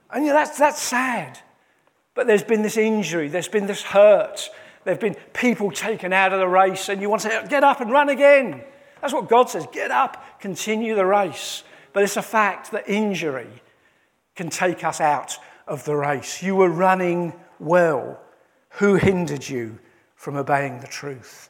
And 0.09 0.23
you 0.23 0.31
know, 0.31 0.37
that's, 0.37 0.57
that's 0.57 0.81
sad. 0.81 1.39
But 2.15 2.27
there's 2.27 2.43
been 2.43 2.61
this 2.61 2.77
injury, 2.77 3.27
there's 3.27 3.47
been 3.47 3.67
this 3.67 3.83
hurt, 3.83 4.49
there 4.83 4.93
have 4.93 5.01
been 5.01 5.15
people 5.33 5.71
taken 5.71 6.11
out 6.13 6.33
of 6.33 6.39
the 6.39 6.47
race, 6.47 6.89
and 6.89 7.01
you 7.01 7.09
want 7.09 7.21
to 7.21 7.29
say, 7.29 7.47
get 7.47 7.63
up 7.63 7.81
and 7.81 7.91
run 7.91 8.09
again. 8.09 8.63
That's 9.01 9.13
what 9.13 9.27
God 9.29 9.49
says 9.49 9.67
get 9.71 9.91
up, 9.91 10.39
continue 10.39 10.95
the 10.95 11.05
race, 11.05 11.63
but 11.91 12.03
it's 12.03 12.17
a 12.17 12.21
fact 12.21 12.71
that 12.71 12.87
injury 12.87 13.49
can 14.35 14.49
take 14.49 14.83
us 14.83 15.01
out 15.01 15.37
of 15.67 15.85
the 15.85 15.95
race. 15.95 16.41
You 16.41 16.55
were 16.55 16.69
running 16.69 17.33
well. 17.59 18.19
Who 18.77 18.95
hindered 18.95 19.47
you 19.47 19.79
from 20.15 20.35
obeying 20.35 20.79
the 20.79 20.87
truth? 20.87 21.49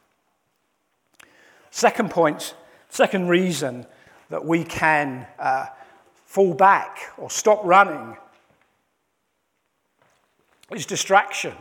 Second 1.72 2.12
point, 2.12 2.56
second 2.90 3.30
reason 3.30 3.86
that 4.30 4.44
we 4.44 4.64
can 4.64 5.26
uh, 5.40 5.68
fall 6.26 6.54
back 6.54 7.00
or 7.18 7.30
stop 7.30 7.62
running 7.64 8.18
is 10.72 10.86
distraction. 10.86 11.56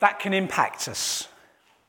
That 0.00 0.18
can 0.20 0.32
impact 0.32 0.88
us. 0.88 1.28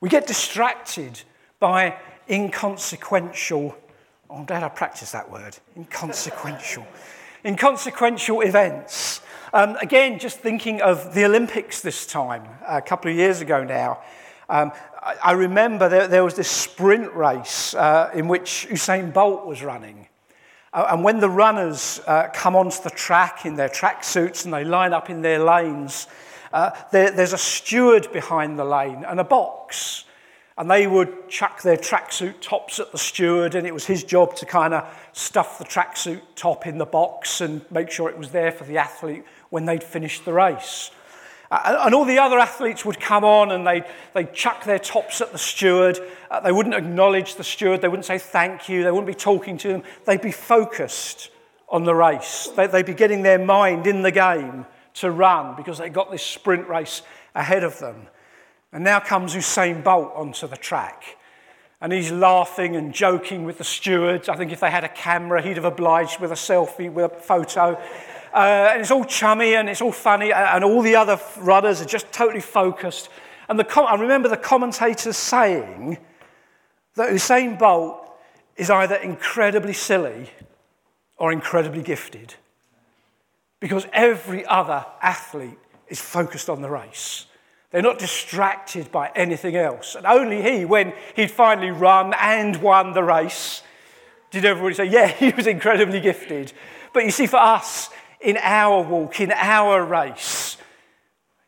We 0.00 0.08
get 0.08 0.26
distracted 0.26 1.20
by 1.58 1.96
inconsequential, 2.28 3.76
oh, 4.30 4.34
I'm 4.34 4.44
glad 4.44 4.62
I 4.62 4.68
practiced 4.68 5.12
that 5.12 5.30
word, 5.30 5.58
inconsequential, 5.76 6.86
inconsequential 7.44 8.40
events. 8.40 9.20
Um, 9.52 9.76
again, 9.76 10.18
just 10.18 10.38
thinking 10.38 10.80
of 10.80 11.12
the 11.14 11.24
Olympics 11.24 11.82
this 11.82 12.06
time, 12.06 12.44
a 12.66 12.80
couple 12.80 13.10
of 13.10 13.16
years 13.16 13.40
ago 13.40 13.64
now. 13.64 14.00
Um, 14.48 14.72
I, 15.02 15.16
I, 15.22 15.32
remember 15.32 15.88
there, 15.88 16.08
there, 16.08 16.24
was 16.24 16.34
this 16.34 16.50
sprint 16.50 17.12
race 17.14 17.74
uh, 17.74 18.10
in 18.14 18.28
which 18.28 18.66
Usain 18.70 19.12
Bolt 19.12 19.46
was 19.46 19.62
running. 19.62 20.08
Uh, 20.72 20.86
and 20.90 21.02
when 21.02 21.18
the 21.18 21.28
runners 21.28 22.00
uh, 22.06 22.28
come 22.32 22.54
onto 22.54 22.80
the 22.82 22.90
track 22.90 23.44
in 23.44 23.56
their 23.56 23.68
tracksuits 23.68 24.44
and 24.44 24.54
they 24.54 24.64
line 24.64 24.92
up 24.92 25.10
in 25.10 25.22
their 25.22 25.40
lanes, 25.40 26.06
uh, 26.52 26.70
there, 26.90 27.10
there's 27.10 27.32
a 27.32 27.38
steward 27.38 28.12
behind 28.12 28.58
the 28.58 28.64
lane 28.64 29.04
and 29.04 29.20
a 29.20 29.24
box. 29.24 30.04
And 30.58 30.70
they 30.70 30.86
would 30.86 31.28
chuck 31.30 31.62
their 31.62 31.78
tracksuit 31.78 32.42
tops 32.42 32.78
at 32.80 32.92
the 32.92 32.98
steward, 32.98 33.54
and 33.54 33.66
it 33.66 33.72
was 33.72 33.86
his 33.86 34.04
job 34.04 34.34
to 34.36 34.46
kind 34.46 34.74
of 34.74 34.86
stuff 35.14 35.58
the 35.58 35.64
tracksuit 35.64 36.20
top 36.34 36.66
in 36.66 36.76
the 36.76 36.84
box 36.84 37.40
and 37.40 37.62
make 37.70 37.90
sure 37.90 38.10
it 38.10 38.18
was 38.18 38.30
there 38.30 38.52
for 38.52 38.64
the 38.64 38.76
athlete 38.76 39.24
when 39.48 39.64
they'd 39.64 39.82
finished 39.82 40.26
the 40.26 40.34
race. 40.34 40.90
Uh, 41.50 41.78
and 41.84 41.94
all 41.94 42.04
the 42.04 42.18
other 42.18 42.38
athletes 42.38 42.84
would 42.84 43.00
come 43.00 43.24
on 43.24 43.50
and 43.52 43.66
they'd, 43.66 43.84
they'd 44.12 44.32
chuck 44.34 44.64
their 44.64 44.78
tops 44.78 45.20
at 45.20 45.32
the 45.32 45.38
steward. 45.38 45.98
Uh, 46.30 46.40
they 46.40 46.52
wouldn't 46.52 46.74
acknowledge 46.74 47.36
the 47.36 47.44
steward. 47.44 47.80
They 47.80 47.88
wouldn't 47.88 48.06
say 48.06 48.18
thank 48.18 48.68
you. 48.68 48.84
They 48.84 48.90
wouldn't 48.90 49.06
be 49.06 49.14
talking 49.14 49.56
to 49.58 49.68
them. 49.68 49.82
They'd 50.04 50.20
be 50.20 50.30
focused 50.30 51.30
on 51.68 51.84
the 51.84 51.94
race. 51.94 52.50
They, 52.54 52.66
they'd 52.66 52.84
be 52.86 52.94
getting 52.94 53.22
their 53.22 53.38
mind 53.38 53.86
in 53.86 54.02
the 54.02 54.12
game 54.12 54.66
to 54.94 55.10
run 55.10 55.56
because 55.56 55.78
they 55.78 55.88
got 55.88 56.10
this 56.10 56.22
sprint 56.22 56.68
race 56.68 57.02
ahead 57.34 57.64
of 57.64 57.78
them. 57.78 58.08
And 58.72 58.84
now 58.84 59.00
comes 59.00 59.34
Usain 59.34 59.82
Bolt 59.82 60.12
onto 60.14 60.46
the 60.46 60.56
track. 60.56 61.16
And 61.80 61.92
he's 61.92 62.12
laughing 62.12 62.76
and 62.76 62.92
joking 62.92 63.44
with 63.44 63.58
the 63.58 63.64
stewards. 63.64 64.28
I 64.28 64.36
think 64.36 64.52
if 64.52 64.60
they 64.60 64.70
had 64.70 64.84
a 64.84 64.88
camera, 64.88 65.42
he'd 65.42 65.56
have 65.56 65.64
obliged 65.64 66.20
with 66.20 66.30
a 66.30 66.34
selfie, 66.34 66.92
with 66.92 67.12
a 67.12 67.16
photo. 67.16 67.80
Uh, 68.32 68.68
and 68.72 68.80
it's 68.80 68.90
all 68.90 69.04
chummy 69.04 69.54
and 69.54 69.68
it's 69.68 69.80
all 69.80 69.92
funny, 69.92 70.32
and 70.32 70.62
all 70.62 70.82
the 70.82 70.94
other 70.94 71.18
runners 71.38 71.80
are 71.80 71.86
just 71.86 72.12
totally 72.12 72.40
focused. 72.40 73.08
And 73.48 73.58
the 73.58 73.64
com- 73.64 73.86
I 73.86 73.94
remember 73.94 74.28
the 74.28 74.36
commentators 74.36 75.16
saying 75.16 75.98
that 76.94 77.10
Usain 77.10 77.58
Bolt 77.58 78.08
is 78.56 78.70
either 78.70 78.96
incredibly 78.96 79.72
silly 79.72 80.30
or 81.16 81.32
incredibly 81.32 81.82
gifted 81.82 82.34
because 83.60 83.86
every 83.92 84.44
other 84.46 84.84
athlete 85.00 85.58
is 85.88 86.00
focused 86.00 86.48
on 86.48 86.62
the 86.62 86.70
race. 86.70 87.26
They're 87.70 87.82
not 87.82 87.98
distracted 87.98 88.90
by 88.90 89.12
anything 89.14 89.54
else. 89.54 89.94
And 89.94 90.04
only 90.04 90.42
he, 90.42 90.64
when 90.64 90.92
he'd 91.14 91.30
finally 91.30 91.70
run 91.70 92.14
and 92.18 92.56
won 92.56 92.94
the 92.94 93.04
race, 93.04 93.62
did 94.30 94.44
everybody 94.44 94.74
say, 94.74 94.86
Yeah, 94.86 95.06
he 95.18 95.30
was 95.30 95.46
incredibly 95.46 96.00
gifted. 96.00 96.52
But 96.92 97.04
you 97.04 97.12
see, 97.12 97.26
for 97.26 97.36
us, 97.36 97.90
in 98.20 98.36
our 98.38 98.82
walk, 98.82 99.20
in 99.20 99.32
our 99.32 99.84
race. 99.84 100.56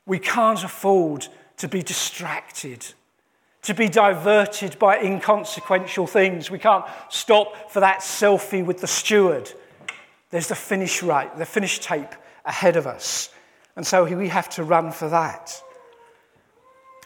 We 0.06 0.18
can't 0.18 0.62
afford 0.64 1.28
to 1.58 1.68
be 1.68 1.82
distracted, 1.82 2.86
to 3.62 3.74
be 3.74 3.88
diverted 3.88 4.78
by 4.78 4.98
inconsequential 4.98 6.06
things. 6.06 6.50
We 6.50 6.58
can't 6.58 6.84
stop 7.08 7.70
for 7.70 7.80
that 7.80 8.00
selfie 8.00 8.64
with 8.64 8.80
the 8.80 8.86
steward. 8.86 9.52
There's 10.32 10.48
the 10.48 10.56
finish 10.56 11.02
right, 11.02 11.34
the 11.36 11.46
finish 11.46 11.78
tape 11.78 12.14
ahead 12.44 12.76
of 12.76 12.88
us. 12.88 13.28
And 13.76 13.86
so 13.86 14.04
we 14.04 14.28
have 14.28 14.48
to 14.50 14.64
run 14.64 14.90
for 14.90 15.08
that. 15.08 15.62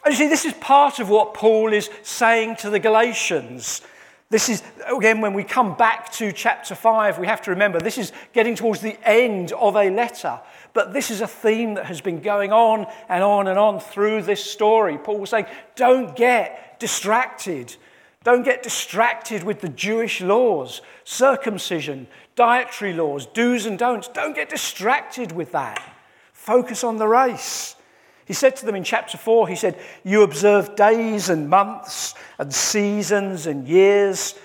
And 0.03 0.13
you 0.13 0.17
see, 0.17 0.29
this 0.29 0.45
is 0.45 0.53
part 0.53 0.99
of 0.99 1.09
what 1.09 1.33
Paul 1.33 1.73
is 1.73 1.89
saying 2.01 2.55
to 2.57 2.69
the 2.69 2.79
Galatians. 2.79 3.81
This 4.29 4.49
is, 4.49 4.63
again, 4.87 5.21
when 5.21 5.33
we 5.33 5.43
come 5.43 5.75
back 5.75 6.11
to 6.13 6.31
chapter 6.31 6.75
5, 6.75 7.19
we 7.19 7.27
have 7.27 7.41
to 7.43 7.51
remember 7.51 7.79
this 7.79 7.97
is 7.97 8.11
getting 8.33 8.55
towards 8.55 8.81
the 8.81 8.97
end 9.07 9.51
of 9.51 9.75
a 9.75 9.89
letter. 9.89 10.39
But 10.73 10.93
this 10.93 11.11
is 11.11 11.21
a 11.21 11.27
theme 11.27 11.73
that 11.75 11.85
has 11.85 11.99
been 11.99 12.21
going 12.21 12.53
on 12.53 12.87
and 13.09 13.23
on 13.23 13.47
and 13.47 13.59
on 13.59 13.79
through 13.79 14.21
this 14.21 14.43
story. 14.43 14.97
Paul 14.97 15.19
was 15.19 15.29
saying, 15.29 15.45
don't 15.75 16.15
get 16.15 16.79
distracted. 16.79 17.75
Don't 18.23 18.43
get 18.43 18.63
distracted 18.63 19.43
with 19.43 19.61
the 19.61 19.69
Jewish 19.69 20.21
laws, 20.21 20.81
circumcision, 21.05 22.07
dietary 22.37 22.93
laws, 22.93 23.25
do's 23.25 23.65
and 23.65 23.77
don'ts. 23.77 24.07
Don't 24.07 24.35
get 24.35 24.47
distracted 24.47 25.33
with 25.33 25.51
that. 25.51 25.83
Focus 26.31 26.85
on 26.85 26.95
the 26.95 27.07
race. 27.07 27.75
He 28.23 28.33
said 28.33 28.55
to 28.57 28.65
them 28.65 28.75
in 28.75 28.83
chapter 28.83 29.17
4, 29.17 29.47
he 29.49 29.55
said, 29.55 29.77
You 30.03 30.21
observe 30.21 30.75
days 30.75 31.29
and 31.29 31.49
months 31.49 32.13
and 32.37 32.53
seasons 32.53 33.47
and 33.47 33.67
years. 33.67 34.35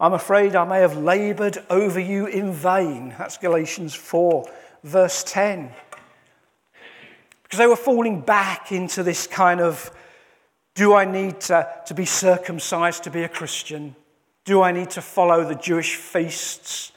I'm 0.00 0.12
afraid 0.12 0.56
I 0.56 0.64
may 0.64 0.80
have 0.80 0.96
labored 0.96 1.58
over 1.68 2.00
you 2.00 2.26
in 2.26 2.52
vain. 2.52 3.14
That's 3.18 3.36
Galatians 3.38 3.94
4, 3.94 4.48
verse 4.84 5.24
10. 5.24 5.70
Because 7.42 7.58
they 7.58 7.66
were 7.66 7.76
falling 7.76 8.20
back 8.20 8.72
into 8.72 9.02
this 9.02 9.26
kind 9.26 9.60
of 9.60 9.90
do 10.74 10.94
I 10.94 11.04
need 11.04 11.40
to, 11.42 11.68
to 11.86 11.94
be 11.94 12.06
circumcised 12.06 13.04
to 13.04 13.10
be 13.10 13.24
a 13.24 13.28
Christian? 13.28 13.94
Do 14.44 14.62
I 14.62 14.72
need 14.72 14.90
to 14.90 15.02
follow 15.02 15.44
the 15.44 15.54
Jewish 15.54 15.96
feasts? 15.96 16.91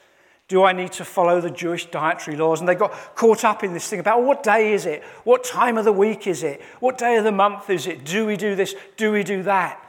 Do 0.48 0.62
I 0.62 0.72
need 0.72 0.92
to 0.92 1.04
follow 1.04 1.40
the 1.40 1.50
Jewish 1.50 1.86
dietary 1.86 2.36
laws? 2.36 2.60
And 2.60 2.68
they 2.68 2.76
got 2.76 2.92
caught 3.16 3.44
up 3.44 3.64
in 3.64 3.72
this 3.72 3.88
thing 3.88 3.98
about 3.98 4.22
what 4.22 4.42
day 4.42 4.72
is 4.72 4.86
it? 4.86 5.02
What 5.24 5.42
time 5.42 5.76
of 5.76 5.84
the 5.84 5.92
week 5.92 6.26
is 6.26 6.42
it? 6.42 6.62
What 6.78 6.98
day 6.98 7.16
of 7.16 7.24
the 7.24 7.32
month 7.32 7.68
is 7.68 7.86
it? 7.86 8.04
Do 8.04 8.26
we 8.26 8.36
do 8.36 8.54
this? 8.54 8.74
Do 8.96 9.10
we 9.10 9.24
do 9.24 9.42
that? 9.42 9.82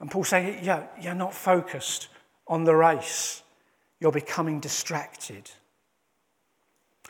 And 0.00 0.10
Paul's 0.10 0.28
saying, 0.28 0.64
yeah, 0.64 0.86
you're 1.00 1.14
not 1.14 1.34
focused 1.34 2.08
on 2.46 2.64
the 2.64 2.74
race. 2.74 3.42
You're 4.00 4.12
becoming 4.12 4.58
distracted. 4.58 5.50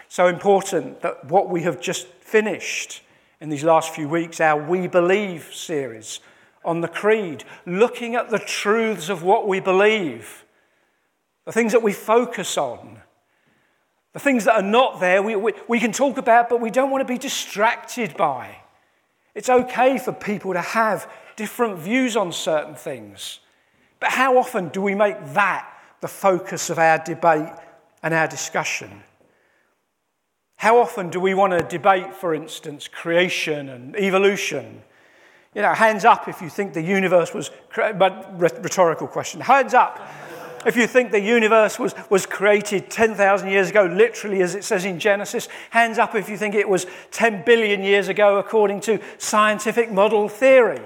So 0.09 0.27
important 0.27 1.01
that 1.03 1.25
what 1.27 1.49
we 1.49 1.63
have 1.63 1.81
just 1.81 2.09
finished 2.21 3.03
in 3.41 3.51
these 3.51 3.65
last 3.65 3.95
few 3.95 4.09
weeks, 4.09 4.41
our 4.41 4.61
We 4.61 4.89
Believe 4.89 5.51
series 5.53 6.21
on 6.65 6.81
the 6.81 6.89
Creed, 6.89 7.45
looking 7.67 8.15
at 8.15 8.31
the 8.31 8.39
truths 8.39 9.09
of 9.09 9.23
what 9.23 9.47
we 9.47 9.61
believe 9.61 10.44
the 11.45 11.53
things 11.53 11.73
that 11.73 11.83
we 11.83 11.93
focus 11.93 12.57
on, 12.57 13.01
the 14.13 14.19
things 14.19 14.45
that 14.45 14.55
are 14.55 14.63
not 14.63 15.01
there, 15.01 15.23
we, 15.23 15.37
we, 15.37 15.53
we 15.69 15.81
can 15.81 15.93
talk 15.93 16.19
about, 16.19 16.49
but 16.49 16.61
we 16.61 16.71
don't 16.71 16.91
want 16.91 17.07
to 17.07 17.13
be 17.13 17.19
distracted 17.19 18.17
by. 18.17 18.57
It's 19.35 19.49
okay 19.49 19.99
for 19.99 20.13
people 20.13 20.53
to 20.53 20.61
have 20.61 21.11
different 21.37 21.79
views 21.79 22.17
on 22.17 22.33
certain 22.33 22.75
things. 22.75 23.41
But 24.01 24.11
how 24.11 24.39
often 24.39 24.69
do 24.69 24.81
we 24.81 24.95
make 24.95 25.17
that 25.35 25.69
the 26.01 26.09
focus 26.09 26.71
of 26.71 26.79
our 26.79 26.99
debate 26.99 27.53
and 28.03 28.15
our 28.15 28.29
discussion? 28.29 29.03
How 30.57 30.79
often 30.79 31.11
do 31.11 31.19
we 31.19 31.35
want 31.35 31.53
to 31.53 31.63
debate, 31.63 32.15
for 32.15 32.35
instance, 32.35 32.89
creation 32.89 33.69
and 33.69 33.97
evolution? 33.97 34.83
You 35.55 35.63
know, 35.63 35.73
hands 35.75 36.05
up 36.05 36.29
if 36.29 36.41
you 36.41 36.49
think 36.49 36.73
the 36.73 36.83
universe 36.83 37.35
was, 37.35 37.51
but 37.75 38.39
rhetorical 38.39 39.07
question. 39.07 39.41
Hands 39.41 39.75
up 39.75 39.99
if 40.67 40.77
you 40.77 40.87
think 40.87 41.11
the 41.11 41.21
universe 41.21 41.79
was, 41.79 41.95
was 42.11 42.27
created 42.27 42.91
10,000 42.91 43.49
years 43.49 43.71
ago, 43.71 43.85
literally 43.87 44.43
as 44.43 44.55
it 44.55 44.65
says 44.65 44.85
in 44.85 44.99
Genesis, 44.99 45.49
hands 45.71 45.99
up 45.99 46.15
if 46.15 46.29
you 46.29 46.37
think 46.37 46.55
it 46.55 46.69
was 46.69 46.87
10 47.11 47.45
billion 47.45 47.83
years 47.83 48.09
ago 48.09 48.39
according 48.39 48.81
to 48.83 49.01
scientific 49.19 49.91
model 49.91 50.29
theory. 50.29 50.81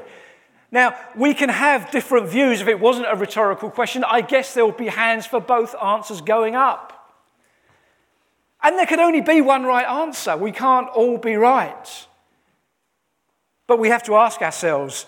Now, 0.70 0.94
we 1.16 1.32
can 1.32 1.48
have 1.48 1.90
different 1.90 2.28
views. 2.28 2.60
If 2.60 2.68
it 2.68 2.78
wasn't 2.78 3.06
a 3.10 3.16
rhetorical 3.16 3.70
question, 3.70 4.04
I 4.04 4.20
guess 4.20 4.54
there 4.54 4.64
will 4.64 4.72
be 4.72 4.88
hands 4.88 5.26
for 5.26 5.40
both 5.40 5.74
answers 5.82 6.20
going 6.20 6.54
up. 6.54 6.94
And 8.62 8.76
there 8.76 8.86
can 8.86 9.00
only 9.00 9.20
be 9.20 9.40
one 9.40 9.64
right 9.64 9.86
answer. 9.86 10.36
We 10.36 10.52
can't 10.52 10.88
all 10.88 11.16
be 11.16 11.36
right. 11.36 12.06
But 13.66 13.78
we 13.78 13.88
have 13.88 14.02
to 14.04 14.16
ask 14.16 14.42
ourselves 14.42 15.06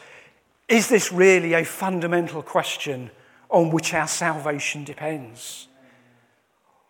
is 0.68 0.88
this 0.88 1.10
really 1.10 1.54
a 1.54 1.64
fundamental 1.64 2.42
question 2.42 3.10
on 3.50 3.70
which 3.70 3.94
our 3.94 4.08
salvation 4.08 4.84
depends? 4.84 5.68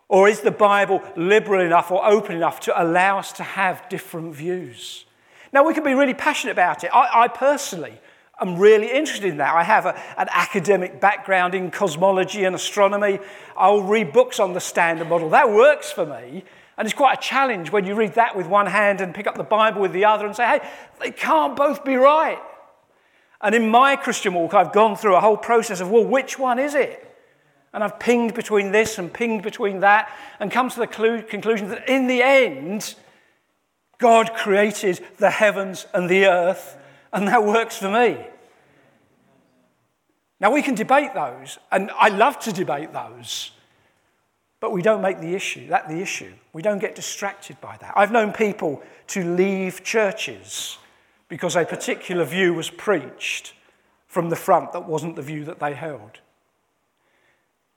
Or 0.08 0.28
is 0.28 0.40
the 0.40 0.50
Bible 0.50 1.02
liberal 1.16 1.64
enough 1.64 1.90
or 1.90 2.04
open 2.04 2.36
enough 2.36 2.60
to 2.60 2.82
allow 2.82 3.18
us 3.18 3.32
to 3.32 3.42
have 3.42 3.88
different 3.88 4.34
views? 4.34 5.04
Now, 5.52 5.66
we 5.66 5.74
can 5.74 5.84
be 5.84 5.94
really 5.94 6.14
passionate 6.14 6.52
about 6.52 6.84
it. 6.84 6.90
I, 6.92 7.24
I 7.24 7.28
personally 7.28 8.00
I'm 8.40 8.56
really 8.56 8.90
interested 8.90 9.28
in 9.28 9.36
that. 9.36 9.54
I 9.54 9.62
have 9.62 9.84
a, 9.84 9.94
an 10.16 10.28
academic 10.30 10.98
background 10.98 11.54
in 11.54 11.70
cosmology 11.70 12.44
and 12.44 12.56
astronomy. 12.56 13.18
I'll 13.54 13.82
read 13.82 14.14
books 14.14 14.40
on 14.40 14.54
the 14.54 14.60
standard 14.60 15.08
model. 15.08 15.28
That 15.30 15.50
works 15.50 15.92
for 15.92 16.06
me. 16.06 16.44
And 16.78 16.86
it's 16.86 16.94
quite 16.94 17.18
a 17.18 17.20
challenge 17.20 17.70
when 17.70 17.84
you 17.84 17.94
read 17.94 18.14
that 18.14 18.34
with 18.34 18.46
one 18.46 18.66
hand 18.66 19.02
and 19.02 19.14
pick 19.14 19.26
up 19.26 19.36
the 19.36 19.44
Bible 19.44 19.82
with 19.82 19.92
the 19.92 20.06
other 20.06 20.24
and 20.24 20.34
say, 20.34 20.46
hey, 20.46 20.70
they 21.00 21.10
can't 21.10 21.54
both 21.54 21.84
be 21.84 21.96
right. 21.96 22.38
And 23.42 23.54
in 23.54 23.68
my 23.68 23.96
Christian 23.96 24.34
walk, 24.34 24.54
I've 24.54 24.72
gone 24.72 24.96
through 24.96 25.16
a 25.16 25.20
whole 25.20 25.36
process 25.36 25.80
of, 25.80 25.90
well, 25.90 26.04
which 26.04 26.38
one 26.38 26.58
is 26.58 26.74
it? 26.74 27.06
And 27.72 27.82
I've 27.82 27.98
pinged 27.98 28.34
between 28.34 28.72
this 28.72 28.98
and 28.98 29.12
pinged 29.12 29.42
between 29.42 29.80
that 29.80 30.10
and 30.40 30.50
come 30.50 30.68
to 30.68 30.80
the 30.80 30.86
conclusion 30.86 31.68
that 31.68 31.88
in 31.88 32.06
the 32.06 32.22
end, 32.22 32.94
God 33.98 34.34
created 34.34 35.04
the 35.18 35.30
heavens 35.30 35.86
and 35.94 36.08
the 36.08 36.26
earth, 36.26 36.76
and 37.12 37.28
that 37.28 37.44
works 37.44 37.76
for 37.76 37.90
me. 37.90 38.18
Now, 40.40 40.50
we 40.50 40.62
can 40.62 40.74
debate 40.74 41.12
those, 41.14 41.58
and 41.70 41.90
I 41.92 42.08
love 42.08 42.38
to 42.40 42.52
debate 42.52 42.92
those, 42.92 43.52
but 44.58 44.72
we 44.72 44.80
don't 44.80 45.02
make 45.02 45.20
the 45.20 45.34
issue, 45.34 45.68
that 45.68 45.88
the 45.88 46.00
issue. 46.00 46.32
We 46.52 46.62
don't 46.62 46.78
get 46.78 46.94
distracted 46.94 47.60
by 47.60 47.76
that. 47.80 47.92
I've 47.94 48.10
known 48.10 48.32
people 48.32 48.82
to 49.08 49.22
leave 49.22 49.84
churches 49.84 50.78
because 51.30 51.56
a 51.56 51.64
particular 51.64 52.24
view 52.24 52.52
was 52.52 52.68
preached 52.68 53.54
from 54.06 54.28
the 54.28 54.36
front 54.36 54.72
that 54.72 54.86
wasn't 54.86 55.16
the 55.16 55.22
view 55.22 55.46
that 55.46 55.60
they 55.60 55.72
held. 55.72 56.18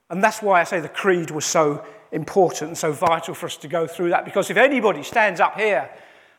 And 0.09 0.21
that's 0.21 0.41
why 0.41 0.59
I 0.59 0.65
say 0.65 0.81
the 0.81 0.89
creed 0.89 1.31
was 1.31 1.45
so 1.45 1.85
important 2.11 2.69
and 2.69 2.77
so 2.77 2.91
vital 2.91 3.33
for 3.33 3.45
us 3.45 3.55
to 3.57 3.69
go 3.69 3.87
through 3.87 4.09
that, 4.09 4.25
because 4.25 4.49
if 4.49 4.57
anybody 4.57 5.03
stands 5.03 5.39
up 5.39 5.57
here 5.57 5.89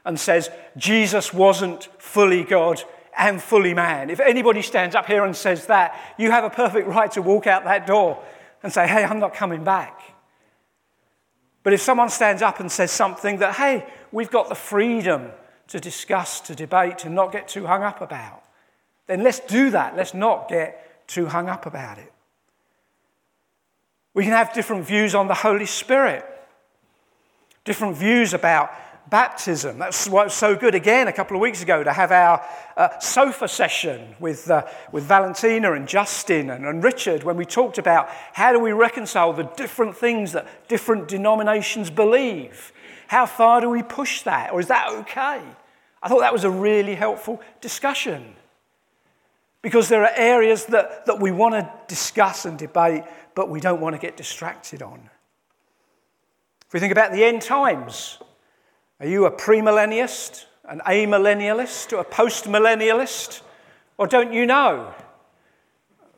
and 0.05 0.21
says 0.21 0.51
Jesus 0.77 1.33
wasn't 1.33 1.89
fully 1.99 2.45
God, 2.45 2.83
and 3.17 3.43
fully 3.43 3.75
man. 3.75 4.11
If 4.11 4.21
anybody 4.21 4.63
stands 4.63 4.95
up 4.95 5.07
here 5.07 5.25
and 5.25 5.37
says 5.37 5.67
that, 5.67 5.99
you 6.19 6.31
have 6.31 6.45
a 6.45 6.51
perfect 6.51 6.89
right 6.89 7.11
to 7.13 7.23
walk 7.23 7.47
out 7.47 7.65
that 7.65 7.87
door 7.87 8.23
and 8.63 8.73
say, 8.73 8.87
hey, 8.87 9.05
I'm 9.05 9.21
not 9.21 9.35
coming 9.35 9.65
back. 9.65 10.01
But 11.63 11.73
if 11.73 11.81
someone 11.81 12.09
stands 12.09 12.43
up 12.43 12.61
and 12.61 12.71
says 12.71 12.91
something 12.91 13.39
that, 13.39 13.55
hey, 13.55 13.87
we've 14.13 14.31
got 14.31 14.49
the 14.49 14.55
freedom 14.55 15.31
to 15.69 15.81
discuss, 15.81 16.41
to 16.43 16.55
debate, 16.55 16.99
to 16.99 17.09
not 17.09 17.33
get 17.33 17.49
too 17.49 17.67
hung 17.67 17.83
up 17.83 18.01
about, 18.01 18.43
then 19.07 19.23
let's 19.23 19.41
do 19.41 19.71
that. 19.71 19.97
Let's 19.97 20.15
not 20.15 20.49
get 20.49 21.07
too 21.07 21.27
hung 21.27 21.49
up 21.49 21.67
about 21.67 21.99
it. 21.99 22.13
We 24.15 24.23
can 24.23 24.33
have 24.33 24.53
different 24.53 24.87
views 24.87 25.15
on 25.15 25.27
the 25.27 25.35
Holy 25.35 25.67
Spirit, 25.67 26.25
different 27.65 27.97
views 27.97 28.33
about 28.33 28.71
baptism. 29.11 29.79
That's 29.79 30.09
why 30.09 30.23
it 30.23 30.25
was 30.27 30.35
so 30.35 30.57
good 30.57 30.75
again 30.75 31.09
a 31.09 31.13
couple 31.13 31.37
of 31.37 31.41
weeks 31.41 31.63
ago 31.63 31.83
to 31.83 31.93
have 31.93 32.11
our 32.11 32.45
uh, 32.77 32.99
sofa 33.01 33.49
session 33.49 34.15
with, 34.19 34.51
uh, 34.51 34.67
with 34.93 35.05
Valentina 35.05 35.73
and 35.73 35.87
Justin 35.87 36.51
and, 36.51 36.65
and 36.65 36.83
Richard 36.83 37.23
when 37.23 37.37
we 37.37 37.45
talked 37.45 37.79
about 37.79 38.09
how 38.33 38.53
do 38.53 38.59
we 38.59 38.73
reconcile 38.73 39.33
the 39.33 39.45
different 39.57 39.97
things 39.97 40.33
that 40.33 40.69
different 40.69 41.09
denominations 41.09 41.91
believe. 41.91 42.73
How 43.09 43.27
far 43.27 43.61
do 43.61 43.69
we 43.69 43.83
push 43.83 44.23
that? 44.23 44.53
Or 44.53 44.61
is 44.61 44.69
that 44.69 44.91
okay? 45.01 45.43
I 46.03 46.09
thought 46.09 46.21
that 46.21 46.33
was 46.33 46.45
a 46.45 46.51
really 46.51 46.95
helpful 46.95 47.41
discussion 47.61 48.35
because 49.63 49.89
there 49.89 50.03
are 50.03 50.13
areas 50.15 50.67
that, 50.67 51.07
that 51.07 51.19
we 51.21 51.31
want 51.31 51.55
to 51.55 51.73
discuss 51.89 52.45
and 52.45 52.59
debate, 52.59 53.05
but 53.35 53.49
we 53.49 53.61
don't 53.61 53.81
want 53.81 53.95
to 53.95 53.99
get 53.99 54.15
distracted 54.15 54.83
on. 54.83 55.09
If 56.67 56.75
we 56.75 56.81
think 56.81 56.93
about 56.93 57.13
the 57.13 57.25
end 57.25 57.41
times, 57.41 58.19
are 59.01 59.07
you 59.07 59.25
a 59.25 59.31
premillennialist, 59.31 60.45
an 60.67 60.81
amillennialist, 60.87 61.93
or 61.95 62.01
a 62.01 62.05
postmillennialist? 62.05 63.41
Or 63.97 64.07
don't 64.07 64.33
you 64.33 64.45
know? 64.45 64.93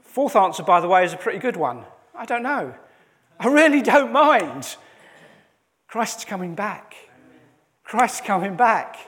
Fourth 0.01 0.35
answer, 0.35 0.63
by 0.63 0.81
the 0.81 0.89
way, 0.89 1.05
is 1.05 1.13
a 1.13 1.17
pretty 1.17 1.39
good 1.39 1.57
one. 1.57 1.85
I 2.15 2.25
don't 2.25 2.43
know. 2.43 2.75
I 3.39 3.49
really 3.49 3.83
don't 3.83 4.13
mind. 4.13 4.77
Christ's 5.97 6.27
coming 6.27 6.55
back. 6.55 6.95
Christ's 7.83 8.21
coming 8.21 8.55
back. 8.55 8.99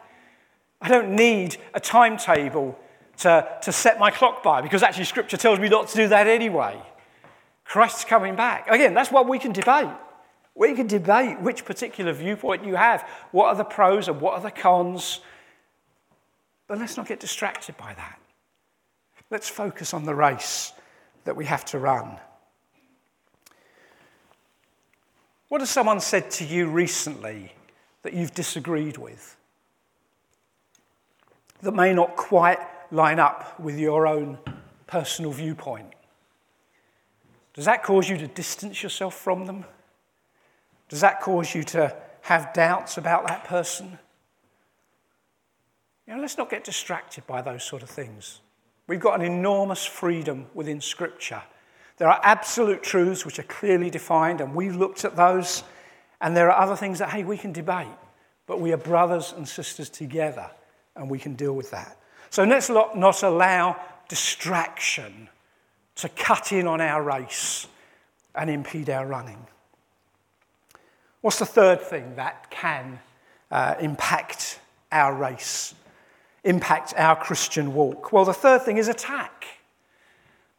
I 0.80 0.88
don't 0.88 1.14
need 1.14 1.58
a 1.74 1.80
timetable 1.80 2.78
to, 3.18 3.46
to 3.60 3.72
set 3.72 3.98
my 3.98 4.10
clock 4.10 4.42
by 4.42 4.62
because 4.62 4.82
actually 4.82 5.04
Scripture 5.04 5.36
tells 5.36 5.58
me 5.58 5.68
not 5.68 5.88
to 5.88 5.96
do 5.96 6.08
that 6.08 6.26
anyway. 6.26 6.80
Christ's 7.66 8.06
coming 8.06 8.36
back. 8.36 8.70
Again, 8.70 8.94
that's 8.94 9.12
what 9.12 9.28
we 9.28 9.38
can 9.38 9.52
debate. 9.52 9.90
We 10.54 10.72
can 10.72 10.86
debate 10.86 11.42
which 11.42 11.66
particular 11.66 12.14
viewpoint 12.14 12.64
you 12.64 12.76
have. 12.76 13.06
What 13.32 13.48
are 13.48 13.56
the 13.56 13.64
pros 13.64 14.08
and 14.08 14.18
what 14.18 14.32
are 14.32 14.40
the 14.40 14.50
cons? 14.50 15.20
But 16.68 16.78
let's 16.78 16.96
not 16.96 17.06
get 17.06 17.20
distracted 17.20 17.76
by 17.76 17.92
that. 17.92 18.18
Let's 19.30 19.50
focus 19.50 19.92
on 19.92 20.06
the 20.06 20.14
race 20.14 20.72
that 21.24 21.36
we 21.36 21.44
have 21.44 21.66
to 21.66 21.78
run. 21.78 22.18
What 25.48 25.60
has 25.60 25.70
someone 25.70 26.00
said 26.00 26.30
to 26.32 26.44
you 26.44 26.68
recently 26.68 27.52
that 28.02 28.12
you've 28.12 28.34
disagreed 28.34 28.98
with? 28.98 29.36
That 31.62 31.72
may 31.72 31.92
not 31.92 32.16
quite 32.16 32.58
line 32.90 33.18
up 33.18 33.58
with 33.58 33.78
your 33.78 34.06
own 34.06 34.38
personal 34.86 35.32
viewpoint? 35.32 35.92
Does 37.54 37.64
that 37.64 37.82
cause 37.82 38.08
you 38.08 38.16
to 38.18 38.26
distance 38.26 38.82
yourself 38.82 39.14
from 39.14 39.46
them? 39.46 39.64
Does 40.88 41.00
that 41.00 41.20
cause 41.20 41.54
you 41.54 41.62
to 41.64 41.94
have 42.22 42.52
doubts 42.52 42.98
about 42.98 43.26
that 43.26 43.44
person? 43.44 43.98
You 46.06 46.14
know, 46.14 46.20
let's 46.20 46.38
not 46.38 46.50
get 46.50 46.64
distracted 46.64 47.26
by 47.26 47.42
those 47.42 47.64
sort 47.64 47.82
of 47.82 47.90
things. 47.90 48.40
We've 48.86 49.00
got 49.00 49.20
an 49.20 49.26
enormous 49.26 49.84
freedom 49.84 50.46
within 50.54 50.80
Scripture. 50.80 51.42
There 51.98 52.08
are 52.08 52.20
absolute 52.22 52.82
truths 52.82 53.26
which 53.26 53.38
are 53.38 53.44
clearly 53.44 53.90
defined, 53.90 54.40
and 54.40 54.54
we've 54.54 54.76
looked 54.76 55.04
at 55.04 55.16
those. 55.16 55.64
And 56.20 56.36
there 56.36 56.50
are 56.50 56.62
other 56.62 56.76
things 56.76 57.00
that, 57.00 57.10
hey, 57.10 57.24
we 57.24 57.36
can 57.36 57.52
debate, 57.52 57.86
but 58.46 58.60
we 58.60 58.72
are 58.72 58.76
brothers 58.76 59.34
and 59.36 59.46
sisters 59.46 59.90
together, 59.90 60.50
and 60.96 61.10
we 61.10 61.18
can 61.18 61.34
deal 61.34 61.52
with 61.52 61.70
that. 61.72 61.96
So 62.30 62.44
let's 62.44 62.68
not 62.70 63.22
allow 63.22 63.76
distraction 64.08 65.28
to 65.96 66.08
cut 66.08 66.52
in 66.52 66.66
on 66.66 66.80
our 66.80 67.02
race 67.02 67.66
and 68.34 68.48
impede 68.48 68.88
our 68.90 69.06
running. 69.06 69.44
What's 71.20 71.40
the 71.40 71.46
third 71.46 71.80
thing 71.80 72.14
that 72.14 72.50
can 72.50 73.00
uh, 73.50 73.74
impact 73.80 74.60
our 74.92 75.12
race, 75.12 75.74
impact 76.44 76.94
our 76.96 77.16
Christian 77.16 77.74
walk? 77.74 78.12
Well, 78.12 78.24
the 78.24 78.32
third 78.32 78.62
thing 78.62 78.76
is 78.76 78.86
attack. 78.86 79.44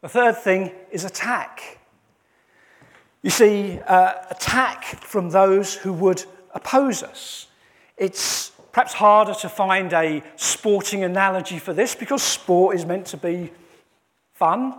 The 0.02 0.10
third 0.10 0.38
thing 0.38 0.72
is 0.92 1.04
attack. 1.04 1.80
You 3.22 3.30
see, 3.30 3.80
uh, 3.86 4.14
attack 4.30 4.86
from 4.86 5.30
those 5.30 5.76
who 5.76 5.92
would 5.92 6.24
oppose 6.54 7.04
us. 7.04 7.48
It's 7.98 8.52
perhaps 8.72 8.94
harder 8.94 9.34
to 9.34 9.50
find 9.50 9.92
a 9.92 10.24
sporting 10.38 11.04
analogy 11.04 11.60
for 11.60 11.74
this 11.74 11.96
because 11.96 12.24
sport 12.24 12.78
is 12.78 12.86
meant 12.86 13.08
to 13.08 13.18
be 13.18 13.52
fun, 14.36 14.74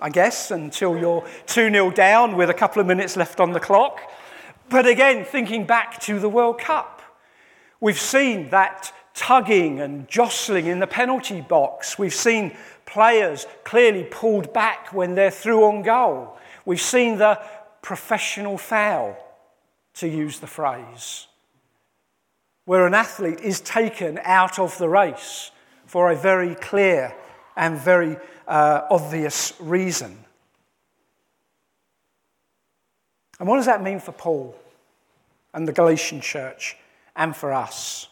I 0.00 0.08
guess, 0.08 0.50
until 0.50 0.96
you're 0.96 1.26
2 1.46 1.70
0 1.70 1.90
down 1.90 2.36
with 2.36 2.48
a 2.48 2.54
couple 2.54 2.80
of 2.80 2.86
minutes 2.86 3.14
left 3.14 3.40
on 3.40 3.52
the 3.52 3.60
clock. 3.60 4.00
But 4.70 4.86
again, 4.86 5.26
thinking 5.26 5.66
back 5.66 6.00
to 6.02 6.18
the 6.18 6.30
World 6.30 6.58
Cup, 6.58 7.02
we've 7.78 8.00
seen 8.00 8.48
that 8.50 8.90
tugging 9.12 9.80
and 9.80 10.08
jostling 10.08 10.66
in 10.66 10.78
the 10.78 10.86
penalty 10.86 11.42
box. 11.42 11.98
We've 11.98 12.14
seen 12.14 12.56
players 12.92 13.46
clearly 13.64 14.04
pulled 14.04 14.52
back 14.52 14.92
when 14.92 15.14
they're 15.14 15.30
through 15.30 15.64
on 15.64 15.82
goal. 15.82 16.36
We've 16.64 16.80
seen 16.80 17.18
the 17.18 17.40
professional 17.80 18.58
foul, 18.58 19.16
to 19.94 20.08
use 20.08 20.38
the 20.38 20.46
phrase, 20.46 21.26
where 22.64 22.86
an 22.86 22.94
athlete 22.94 23.40
is 23.40 23.60
taken 23.60 24.18
out 24.22 24.58
of 24.58 24.78
the 24.78 24.88
race 24.88 25.50
for 25.84 26.10
a 26.10 26.16
very 26.16 26.54
clear 26.54 27.14
and 27.56 27.76
very 27.78 28.16
uh, 28.48 28.82
obvious 28.90 29.52
reason. 29.60 30.16
And 33.38 33.48
what 33.48 33.56
does 33.56 33.66
that 33.66 33.82
mean 33.82 34.00
for 34.00 34.12
Paul? 34.12 34.56
and 35.54 35.68
the 35.68 35.72
Galatian 35.72 36.20
church 36.20 36.76
and 37.16 37.36
for 37.36 37.52
us. 37.52 38.08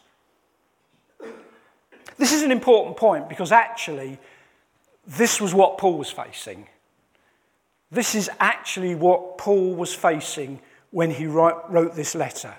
This 2.18 2.32
is 2.32 2.42
an 2.42 2.50
important 2.50 2.96
point 2.96 3.28
because 3.28 3.50
actually, 3.50 4.18
this 5.06 5.40
was 5.40 5.54
what 5.54 5.78
Paul 5.78 5.98
was 5.98 6.10
facing. 6.10 6.68
This 7.90 8.14
is 8.14 8.30
actually 8.38 8.94
what 8.94 9.38
Paul 9.38 9.74
was 9.74 9.94
facing 9.94 10.60
when 10.90 11.10
he 11.10 11.26
wrote 11.26 11.94
this 11.94 12.14
letter. 12.14 12.54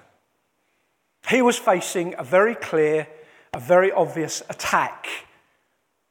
He 1.30 1.41
was 1.41 1.58
facing 1.58 2.15
a 2.17 2.23
very 2.23 2.56
clear, 2.56 3.08
a 3.54 3.60
very 3.60 3.91
obvious 3.91 4.41
attack 4.49 5.08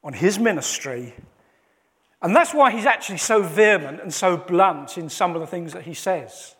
on 0.03 0.13
his 0.13 0.39
ministry. 0.39 1.13
And 2.21 2.35
that's 2.35 2.53
why 2.53 2.71
he's 2.71 2.85
actually 2.85 3.17
so 3.17 3.41
vehement 3.41 4.01
and 4.01 4.13
so 4.13 4.37
blunt 4.37 4.97
in 4.97 5.09
some 5.09 5.35
of 5.35 5.41
the 5.41 5.47
things 5.47 5.73
that 5.73 5.83
he 5.83 5.93
says. 5.93 6.55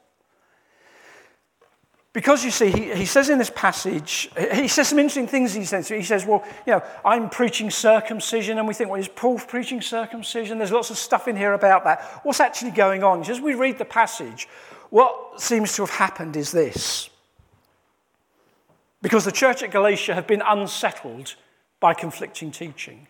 Because 2.14 2.44
you 2.44 2.52
see, 2.52 2.72
he, 2.72 2.94
he 2.94 3.06
says 3.06 3.30
in 3.30 3.38
this 3.38 3.52
passage, 3.54 4.30
he 4.54 4.68
says 4.68 4.90
some 4.90 5.00
interesting 5.00 5.28
things. 5.28 5.54
He 5.54 5.64
says, 5.64 5.88
he 5.88 6.04
says, 6.04 6.26
well, 6.26 6.44
you 6.68 6.74
know, 6.74 6.84
I'm 7.06 7.30
preaching 7.30 7.70
circumcision, 7.70 8.58
and 8.58 8.68
we 8.68 8.74
think, 8.74 8.90
well, 8.90 9.00
is 9.00 9.08
Paul 9.08 9.40
preaching 9.40 9.82
circumcision? 9.82 10.58
There's 10.58 10.74
lots 10.74 10.90
of 10.90 10.98
stuff 10.98 11.30
in 11.30 11.38
here 11.38 11.54
about 11.54 11.86
that. 11.86 12.02
What's 12.24 12.42
actually 12.42 12.72
going 12.72 13.02
on? 13.02 13.22
As 13.30 13.40
we 13.40 13.54
read 13.54 13.78
the 13.78 13.86
passage, 13.86 14.50
what 14.90 15.40
seems 15.40 15.74
to 15.76 15.84
have 15.84 15.92
happened 15.92 16.36
is 16.36 16.52
this. 16.52 17.10
Because 19.02 19.24
the 19.24 19.32
church 19.32 19.64
at 19.64 19.72
Galatia 19.72 20.14
had 20.14 20.28
been 20.28 20.44
unsettled 20.46 21.36
by 21.80 21.94
conflicting 21.94 22.52
teaching. 22.52 23.08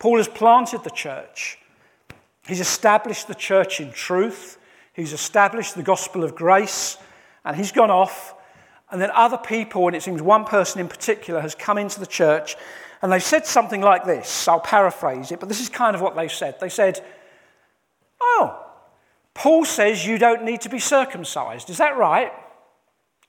Paul 0.00 0.16
has 0.16 0.28
planted 0.28 0.82
the 0.82 0.90
church. 0.90 1.58
He's 2.46 2.60
established 2.60 3.28
the 3.28 3.34
church 3.34 3.80
in 3.80 3.92
truth. 3.92 4.58
He's 4.92 5.12
established 5.12 5.76
the 5.76 5.82
gospel 5.84 6.24
of 6.24 6.34
grace 6.34 6.98
and 7.48 7.56
he's 7.56 7.72
gone 7.72 7.90
off. 7.90 8.34
And 8.90 9.00
then 9.00 9.10
other 9.12 9.38
people, 9.38 9.86
and 9.86 9.96
it 9.96 10.02
seems 10.02 10.22
one 10.22 10.44
person 10.44 10.80
in 10.80 10.88
particular, 10.88 11.40
has 11.40 11.54
come 11.54 11.78
into 11.78 11.98
the 11.98 12.06
church 12.06 12.56
and 13.00 13.10
they've 13.10 13.22
said 13.22 13.46
something 13.46 13.80
like 13.80 14.04
this. 14.04 14.46
I'll 14.46 14.60
paraphrase 14.60 15.32
it, 15.32 15.40
but 15.40 15.48
this 15.48 15.60
is 15.60 15.68
kind 15.68 15.96
of 15.96 16.02
what 16.02 16.14
they 16.14 16.28
said. 16.28 16.60
They 16.60 16.68
said, 16.68 17.04
Oh, 18.20 18.66
Paul 19.34 19.64
says 19.64 20.06
you 20.06 20.18
don't 20.18 20.44
need 20.44 20.62
to 20.62 20.68
be 20.68 20.78
circumcised. 20.78 21.70
Is 21.70 21.78
that 21.78 21.96
right? 21.96 22.32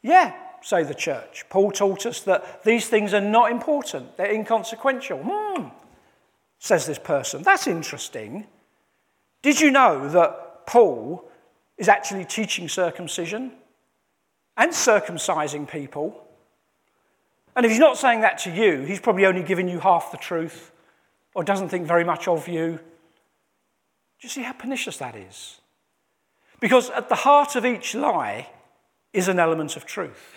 Yeah, 0.01 0.33
say 0.61 0.83
the 0.83 0.95
church. 0.95 1.45
Paul 1.49 1.71
taught 1.71 2.05
us 2.05 2.21
that 2.21 2.63
these 2.63 2.87
things 2.87 3.13
are 3.13 3.21
not 3.21 3.51
important, 3.51 4.17
they're 4.17 4.33
inconsequential. 4.33 5.21
Hmm, 5.23 5.67
says 6.57 6.85
this 6.85 6.99
person. 6.99 7.43
That's 7.43 7.67
interesting. 7.67 8.47
Did 9.41 9.61
you 9.61 9.71
know 9.71 10.09
that 10.09 10.65
Paul 10.65 11.29
is 11.77 11.87
actually 11.87 12.25
teaching 12.25 12.67
circumcision? 12.67 13.51
And 14.59 14.73
circumcising 14.73 15.67
people. 15.67 16.27
And 17.55 17.65
if 17.65 17.71
he's 17.71 17.79
not 17.79 17.97
saying 17.97 18.21
that 18.21 18.37
to 18.39 18.51
you, 18.51 18.81
he's 18.81 18.99
probably 18.99 19.25
only 19.25 19.41
giving 19.41 19.69
you 19.69 19.79
half 19.79 20.11
the 20.11 20.17
truth 20.17 20.71
or 21.33 21.45
doesn't 21.45 21.69
think 21.69 21.87
very 21.87 22.03
much 22.03 22.27
of 22.27 22.47
you. 22.47 22.71
Do 22.71 24.27
you 24.27 24.29
see 24.29 24.43
how 24.43 24.51
pernicious 24.51 24.97
that 24.97 25.15
is? 25.15 25.61
Because 26.59 26.89
at 26.89 27.07
the 27.07 27.15
heart 27.15 27.55
of 27.55 27.65
each 27.65 27.95
lie 27.95 28.49
is 29.13 29.29
an 29.29 29.39
element 29.39 29.77
of 29.77 29.85
truth. 29.85 30.35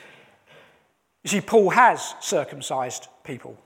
You 1.24 1.30
see, 1.30 1.40
Paul 1.40 1.70
has 1.70 2.14
circumcised 2.20 3.08
people. 3.24 3.58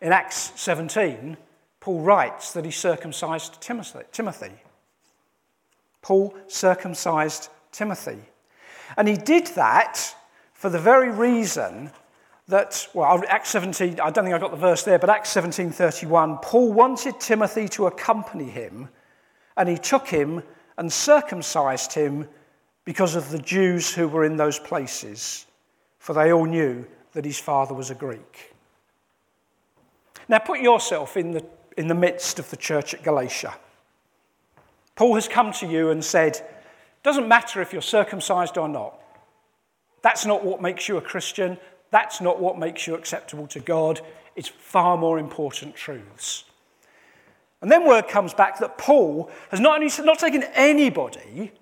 In 0.00 0.10
Acts 0.10 0.52
17, 0.56 1.36
Paul 1.80 2.00
writes 2.00 2.54
that 2.54 2.64
he 2.64 2.70
circumcised 2.70 3.60
Timothy. 3.60 4.54
Paul 6.00 6.34
circumcised 6.48 7.50
Timothy. 7.72 8.18
And 8.96 9.08
he 9.08 9.16
did 9.16 9.48
that 9.48 10.14
for 10.52 10.70
the 10.70 10.78
very 10.78 11.10
reason 11.10 11.90
that, 12.48 12.88
well, 12.92 13.22
Acts 13.28 13.50
17, 13.50 14.00
I 14.00 14.10
don't 14.10 14.24
think 14.24 14.34
I 14.34 14.38
got 14.38 14.50
the 14.50 14.56
verse 14.56 14.82
there, 14.82 14.98
but 14.98 15.10
Acts 15.10 15.34
17:31, 15.34 16.42
Paul 16.42 16.72
wanted 16.72 17.18
Timothy 17.20 17.68
to 17.70 17.86
accompany 17.86 18.50
him, 18.50 18.88
and 19.56 19.68
he 19.68 19.78
took 19.78 20.08
him 20.08 20.42
and 20.76 20.92
circumcised 20.92 21.92
him 21.92 22.28
because 22.84 23.14
of 23.14 23.30
the 23.30 23.38
Jews 23.38 23.94
who 23.94 24.08
were 24.08 24.24
in 24.24 24.36
those 24.36 24.58
places, 24.58 25.46
for 25.98 26.12
they 26.12 26.32
all 26.32 26.46
knew 26.46 26.86
that 27.12 27.24
his 27.24 27.38
father 27.38 27.74
was 27.74 27.90
a 27.90 27.94
Greek. 27.94 28.54
Now 30.28 30.38
put 30.38 30.60
yourself 30.60 31.16
in 31.16 31.32
the, 31.32 31.44
in 31.76 31.88
the 31.88 31.94
midst 31.94 32.38
of 32.38 32.50
the 32.50 32.56
church 32.56 32.94
at 32.94 33.02
Galatia. 33.02 33.54
Paul 34.94 35.14
has 35.14 35.28
come 35.28 35.52
to 35.52 35.66
you 35.66 35.90
and 35.90 36.04
said, 36.04 36.44
doesn't 37.02 37.28
matter 37.28 37.60
if 37.60 37.72
you're 37.72 37.82
circumcised 37.82 38.56
or 38.56 38.68
not. 38.68 38.98
That's 40.02 40.26
not 40.26 40.44
what 40.44 40.60
makes 40.60 40.88
you 40.88 40.96
a 40.96 41.00
Christian. 41.00 41.58
That's 41.90 42.20
not 42.20 42.40
what 42.40 42.58
makes 42.58 42.86
you 42.86 42.94
acceptable 42.94 43.46
to 43.48 43.60
God. 43.60 44.00
It's 44.36 44.48
far 44.48 44.96
more 44.96 45.18
important 45.18 45.74
truths. 45.74 46.44
And 47.60 47.70
then 47.70 47.86
word 47.86 48.08
comes 48.08 48.34
back 48.34 48.58
that 48.58 48.78
Paul 48.78 49.30
has 49.50 49.60
not 49.60 49.80
only 49.80 49.90
not 50.04 50.18
taken 50.18 50.42
anybody, 50.54 51.52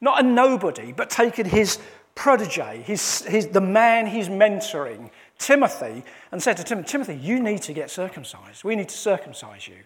not 0.00 0.20
a 0.20 0.26
nobody, 0.26 0.92
but 0.92 1.10
taken 1.10 1.46
his 1.46 1.78
protege, 2.14 2.82
his, 2.82 3.22
his, 3.22 3.48
the 3.48 3.60
man 3.60 4.06
he's 4.06 4.28
mentoring, 4.28 5.10
Timothy, 5.38 6.04
and 6.32 6.42
said 6.42 6.56
to 6.56 6.64
Timothy, 6.64 6.88
Timothy, 6.88 7.16
you 7.16 7.40
need 7.40 7.62
to 7.62 7.72
get 7.72 7.90
circumcised. 7.90 8.64
We 8.64 8.76
need 8.76 8.88
to 8.88 8.96
circumcise 8.96 9.68
you. 9.68 9.76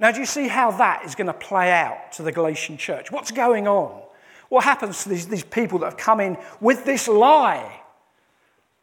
Now, 0.00 0.10
do 0.10 0.18
you 0.18 0.26
see 0.26 0.48
how 0.48 0.70
that 0.72 1.04
is 1.04 1.14
going 1.14 1.26
to 1.26 1.34
play 1.34 1.70
out 1.70 2.12
to 2.12 2.22
the 2.22 2.32
Galatian 2.32 2.78
church? 2.78 3.12
What's 3.12 3.30
going 3.30 3.68
on? 3.68 4.00
What 4.48 4.64
happens 4.64 5.02
to 5.02 5.10
these, 5.10 5.28
these 5.28 5.44
people 5.44 5.78
that 5.80 5.86
have 5.86 5.96
come 5.98 6.20
in 6.20 6.38
with 6.58 6.86
this 6.86 7.06
lie 7.06 7.82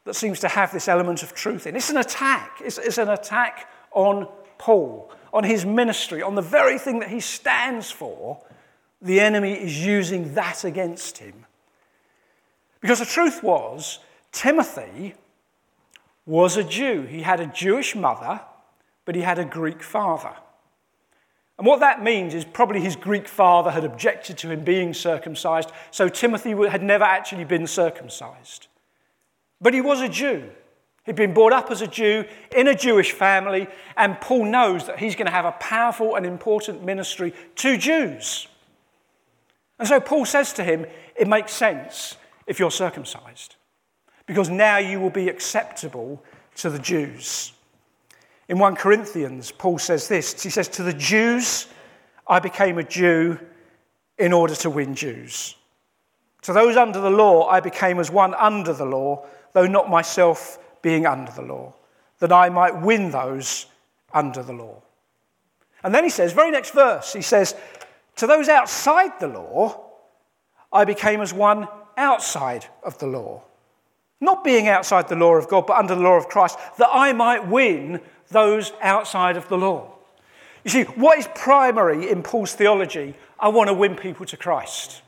that 0.06 0.14
seems 0.14 0.40
to 0.42 0.48
have 0.48 0.72
this 0.72 0.88
element 0.88 1.24
of 1.24 1.34
truth 1.34 1.66
in? 1.66 1.76
It? 1.76 1.80
It's 1.80 1.90
an 1.90 1.98
attack. 1.98 2.62
It's, 2.64 2.78
it's 2.78 3.00
an 3.00 3.10
attack 3.10 3.68
on 3.92 4.28
Paul, 4.60 5.12
on 5.34 5.44
his 5.44 5.66
ministry, 5.66 6.22
on 6.22 6.36
the 6.36 6.42
very 6.42 6.78
thing 6.78 7.00
that 7.00 7.10
he 7.10 7.20
stands 7.20 7.90
for. 7.90 8.40
The 9.02 9.20
enemy 9.20 9.54
is 9.54 9.84
using 9.84 10.36
that 10.36 10.64
against 10.64 11.18
him. 11.18 11.46
Because 12.80 13.00
the 13.00 13.06
truth 13.06 13.42
was, 13.42 14.00
Timothy 14.32 15.16
was 16.28 16.58
a 16.58 16.64
Jew. 16.64 17.04
He 17.04 17.24
had 17.24 17.40
a 17.40 17.48
Jewish 17.48 17.96
mother, 17.96 18.40
but 19.04 19.16
he 19.16 19.22
had 19.22 19.40
a 19.40 19.46
Greek 19.46 19.82
father. 19.82 20.36
And 21.58 21.66
what 21.66 21.80
that 21.80 22.04
means 22.04 22.34
is 22.34 22.46
probably 22.46 22.82
his 22.82 22.96
Greek 22.96 23.28
father 23.28 23.72
had 23.72 23.84
objected 23.84 24.38
to 24.40 24.50
him 24.50 24.64
being 24.64 24.94
circumcised, 24.94 25.72
so 25.90 26.08
Timothy 26.08 26.52
had 26.68 26.84
never 26.84 27.04
actually 27.04 27.46
been 27.46 27.66
circumcised. 27.66 28.68
But 29.60 29.74
he 29.74 29.82
was 29.82 30.02
a 30.02 30.10
Jew. 30.10 30.50
He'd 31.06 31.16
been 31.16 31.34
brought 31.34 31.54
up 31.54 31.72
as 31.72 31.82
a 31.82 31.88
Jew 31.88 32.26
in 32.56 32.68
a 32.68 32.76
Jewish 32.76 33.12
family, 33.12 33.68
and 33.96 34.20
Paul 34.22 34.46
knows 34.46 34.86
that 34.86 35.00
he's 35.00 35.16
going 35.16 35.26
to 35.26 35.32
have 35.32 35.46
a 35.46 35.54
powerful 35.54 36.16
and 36.16 36.26
important 36.26 36.84
ministry 36.84 37.34
to 37.56 37.78
Jews. 37.78 38.48
And 39.80 39.88
so 39.88 40.00
Paul 40.00 40.26
says 40.26 40.54
to 40.54 40.64
him, 40.64 40.86
It 41.16 41.28
makes 41.28 41.54
sense 41.54 42.18
if 42.46 42.60
you're 42.60 42.72
circumcised, 42.72 43.56
because 44.26 44.50
now 44.50 44.78
you 44.78 45.00
will 45.00 45.10
be 45.10 45.30
acceptable 45.30 46.24
to 46.58 46.70
the 46.70 46.80
Jews. 46.80 47.54
In 48.50 48.60
1 48.60 48.76
Corinthians, 48.76 49.52
Paul 49.52 49.78
says 49.78 50.08
this 50.08 50.42
He 50.42 50.50
says, 50.50 50.68
To 50.70 50.84
the 50.84 50.94
Jews, 50.94 51.68
I 52.28 52.40
became 52.40 52.78
a 52.78 52.84
Jew 52.84 53.40
in 54.18 54.34
order 54.34 54.56
to 54.56 54.70
win 54.70 54.96
Jews. 54.96 55.56
To 56.44 56.54
those 56.54 56.78
under 56.78 57.02
the 57.02 57.10
law, 57.10 57.48
I 57.48 57.60
became 57.60 58.00
as 58.00 58.10
one 58.10 58.34
under 58.36 58.74
the 58.74 58.86
law, 58.86 59.26
though 59.54 59.68
not 59.68 59.90
myself 59.90 60.60
being 60.82 61.06
under 61.06 61.32
the 61.32 61.42
law, 61.42 61.74
that 62.20 62.32
I 62.32 62.50
might 62.50 62.82
win 62.82 63.12
those 63.12 63.66
under 64.14 64.42
the 64.42 64.54
law. 64.54 64.82
And 65.84 65.94
then 65.94 66.04
he 66.04 66.10
says, 66.10 66.34
very 66.34 66.52
next 66.52 66.72
verse, 66.72 67.14
he 67.14 67.22
says, 67.22 67.56
To 68.18 68.28
those 68.28 68.50
outside 68.50 69.20
the 69.20 69.28
law, 69.28 69.84
I 70.72 70.86
became 70.86 71.22
as 71.22 71.34
one 71.34 71.68
outside 71.98 72.66
of 72.84 72.98
the 73.00 73.08
law. 73.08 73.44
Not 74.20 74.44
being 74.44 74.68
outside 74.68 75.08
the 75.08 75.16
law 75.16 75.36
of 75.36 75.48
God, 75.48 75.68
but 75.68 75.78
under 75.78 75.96
the 75.96 76.02
law 76.02 76.18
of 76.18 76.28
Christ, 76.28 76.58
that 76.78 76.90
I 76.92 77.14
might 77.14 77.48
win 77.48 78.02
those 78.30 78.72
outside 78.82 79.38
of 79.38 79.48
the 79.48 79.58
law. 79.58 79.94
You 80.64 80.72
see, 80.72 80.84
what 80.84 81.18
is 81.18 81.28
primary 81.36 82.10
in 82.10 82.24
Paul's 82.24 82.54
theology? 82.54 83.16
I 83.40 83.50
want 83.50 83.70
to 83.70 83.74
win 83.74 83.96
people 83.96 84.26
to 84.26 84.38
Christ. 84.38 85.02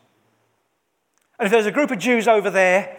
And 1.38 1.46
if 1.46 1.52
there's 1.52 1.66
a 1.66 1.72
group 1.72 1.92
of 1.92 2.00
Jews 2.00 2.28
over 2.28 2.50
there, 2.50 2.98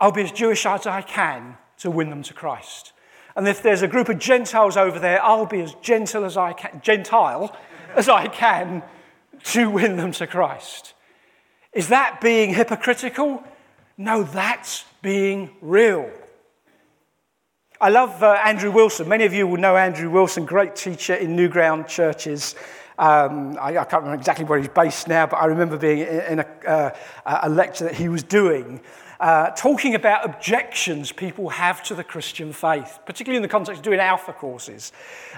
I'll 0.00 0.12
be 0.12 0.22
as 0.22 0.32
Jewish 0.32 0.66
as 0.66 0.86
I 0.86 1.02
can 1.02 1.56
to 1.78 1.90
win 1.90 2.10
them 2.10 2.22
to 2.24 2.34
Christ. 2.34 2.92
And 3.36 3.46
if 3.46 3.62
there's 3.62 3.82
a 3.82 3.88
group 3.88 4.08
of 4.08 4.18
Gentiles 4.18 4.76
over 4.76 4.98
there, 4.98 5.22
I'll 5.22 5.46
be 5.46 5.60
as 5.60 5.74
gentle 5.74 6.24
as 6.24 6.36
I 6.36 6.52
can, 6.52 6.80
Gentile 6.82 7.54
as 7.94 8.08
I 8.08 8.26
can 8.26 8.82
to 9.44 9.70
win 9.70 9.96
them 9.96 10.12
to 10.12 10.26
Christ. 10.26 10.94
Is 11.72 11.88
that 11.88 12.20
being 12.20 12.54
hypocritical? 12.54 13.44
No, 13.96 14.22
that's 14.22 14.84
being 15.02 15.50
real. 15.60 16.10
I 17.80 17.90
love 17.90 18.24
uh, 18.24 18.32
Andrew 18.44 18.72
Wilson. 18.72 19.08
Many 19.08 19.24
of 19.24 19.32
you 19.32 19.46
will 19.46 19.56
know 19.56 19.76
Andrew 19.76 20.10
Wilson, 20.10 20.44
great 20.44 20.74
teacher 20.74 21.14
in 21.14 21.36
Newground 21.36 21.86
churches. 21.86 22.56
Um, 22.98 23.56
I, 23.60 23.78
I, 23.78 23.84
can't 23.84 24.02
remember 24.02 24.16
exactly 24.16 24.44
where 24.44 24.58
he's 24.58 24.66
based 24.66 25.06
now, 25.06 25.26
but 25.26 25.36
I 25.36 25.44
remember 25.44 25.78
being 25.78 26.00
in, 26.00 26.06
in 26.06 26.38
a, 26.40 26.46
uh, 26.66 26.90
a, 27.44 27.48
lecture 27.48 27.84
that 27.84 27.94
he 27.94 28.08
was 28.08 28.24
doing, 28.24 28.80
uh, 29.20 29.50
talking 29.50 29.94
about 29.94 30.24
objections 30.24 31.12
people 31.12 31.50
have 31.50 31.80
to 31.84 31.94
the 31.94 32.02
Christian 32.02 32.52
faith, 32.52 32.98
particularly 33.06 33.36
in 33.36 33.42
the 33.42 33.48
context 33.48 33.78
of 33.78 33.84
doing 33.84 34.00
alpha 34.00 34.32
courses. 34.32 34.90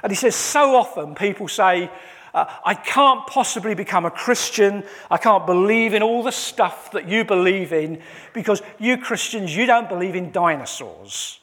And 0.03 0.11
he 0.11 0.17
says, 0.17 0.35
so 0.35 0.77
often 0.77 1.15
people 1.15 1.47
say, 1.47 1.91
uh, 2.33 2.47
I 2.65 2.73
can't 2.73 3.27
possibly 3.27 3.75
become 3.75 4.07
a 4.07 4.11
Christian. 4.11 4.85
I 5.11 5.19
can't 5.19 5.45
believe 5.45 5.93
in 5.93 6.03
all 6.03 6.23
the 6.23 6.33
stuff 6.33 6.93
that 6.93 7.07
you 7.07 7.23
believe 7.23 7.75
in 7.75 8.01
because 8.33 8.63
you 8.79 8.97
Christians, 8.97 9.55
you 9.55 9.67
don't 9.67 9.91
believe 9.91 10.15
in 10.15 10.33
dinosaurs. 10.33 11.40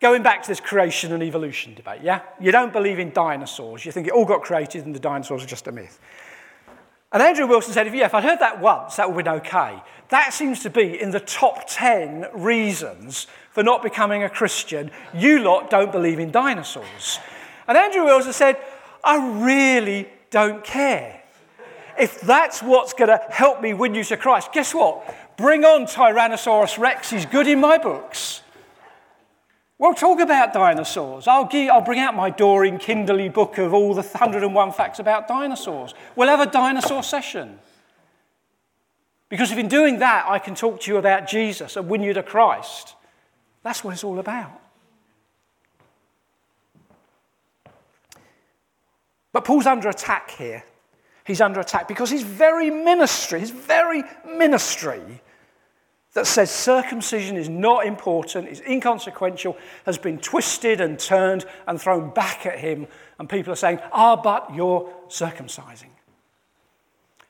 Going 0.00 0.22
back 0.22 0.42
to 0.42 0.48
this 0.48 0.60
creation 0.60 1.12
and 1.12 1.22
evolution 1.22 1.74
debate, 1.74 2.00
yeah? 2.02 2.22
You 2.40 2.52
don't 2.52 2.72
believe 2.72 2.98
in 2.98 3.12
dinosaurs. 3.12 3.84
You 3.84 3.92
think 3.92 4.06
it 4.06 4.14
all 4.14 4.24
got 4.24 4.42
created 4.42 4.86
and 4.86 4.94
the 4.94 5.00
dinosaurs 5.00 5.44
are 5.44 5.46
just 5.46 5.66
a 5.66 5.72
myth. 5.72 5.98
And 7.12 7.22
Andrew 7.22 7.46
Wilson 7.46 7.74
said, 7.74 7.92
yeah, 7.94 8.06
if 8.06 8.14
I'd 8.14 8.24
heard 8.24 8.38
that 8.38 8.60
once, 8.60 8.96
that 8.96 9.12
would 9.12 9.26
have 9.26 9.42
been 9.42 9.46
okay. 9.46 9.82
That 10.08 10.32
seems 10.32 10.60
to 10.60 10.70
be 10.70 11.00
in 11.00 11.10
the 11.10 11.20
top 11.20 11.64
10 11.68 12.28
reasons 12.32 13.26
for 13.50 13.62
not 13.62 13.82
becoming 13.82 14.22
a 14.22 14.30
Christian. 14.30 14.90
You 15.12 15.40
lot 15.40 15.70
don't 15.70 15.92
believe 15.92 16.18
in 16.18 16.30
dinosaurs. 16.30 17.18
And 17.68 17.76
Andrew 17.76 18.04
Wilson 18.04 18.32
said, 18.32 18.56
I 19.04 19.42
really 19.44 20.08
don't 20.30 20.64
care. 20.64 21.22
If 21.98 22.20
that's 22.20 22.62
what's 22.62 22.94
going 22.94 23.08
to 23.08 23.20
help 23.28 23.60
me 23.60 23.74
win 23.74 23.94
you 23.94 24.04
to 24.04 24.16
Christ, 24.16 24.52
guess 24.52 24.72
what? 24.72 25.36
Bring 25.36 25.64
on 25.64 25.86
Tyrannosaurus 25.86 26.78
Rex, 26.78 27.10
he's 27.10 27.26
good 27.26 27.46
in 27.46 27.60
my 27.60 27.76
books. 27.76 28.42
We'll 29.80 29.94
talk 29.94 30.20
about 30.20 30.52
dinosaurs. 30.52 31.26
I'll, 31.26 31.46
give, 31.46 31.70
I'll 31.70 31.80
bring 31.80 32.00
out 32.00 32.14
my 32.14 32.30
Dorling 32.30 32.78
Kindersley 32.78 33.32
book 33.32 33.56
of 33.56 33.72
all 33.72 33.94
the 33.94 34.02
101 34.02 34.72
facts 34.72 34.98
about 34.98 35.26
dinosaurs. 35.26 35.94
We'll 36.14 36.28
have 36.28 36.46
a 36.46 36.50
dinosaur 36.50 37.02
session. 37.02 37.58
Because 39.30 39.50
if 39.50 39.56
in 39.56 39.68
doing 39.68 40.00
that, 40.00 40.26
I 40.28 40.38
can 40.38 40.54
talk 40.54 40.80
to 40.80 40.90
you 40.90 40.98
about 40.98 41.26
Jesus 41.26 41.76
and 41.76 41.88
win 41.88 42.02
you 42.02 42.12
to 42.12 42.22
Christ. 42.22 42.94
That's 43.62 43.82
what 43.82 43.94
it's 43.94 44.04
all 44.04 44.18
about. 44.18 44.60
But 49.32 49.46
Paul's 49.46 49.64
under 49.64 49.88
attack 49.88 50.30
here. 50.32 50.62
He's 51.24 51.40
under 51.40 51.58
attack 51.58 51.88
because 51.88 52.10
his 52.10 52.22
very 52.22 52.68
ministry, 52.68 53.40
his 53.40 53.50
very 53.50 54.02
ministry 54.26 55.22
that 56.14 56.26
says 56.26 56.50
circumcision 56.50 57.36
is 57.36 57.48
not 57.48 57.86
important, 57.86 58.48
is 58.48 58.60
inconsequential, 58.60 59.56
has 59.86 59.96
been 59.96 60.18
twisted 60.18 60.80
and 60.80 60.98
turned 60.98 61.44
and 61.68 61.80
thrown 61.80 62.10
back 62.10 62.46
at 62.46 62.58
him. 62.58 62.88
And 63.18 63.28
people 63.28 63.52
are 63.52 63.56
saying, 63.56 63.78
ah, 63.92 64.16
but 64.16 64.52
you're 64.54 64.92
circumcising. 65.08 65.90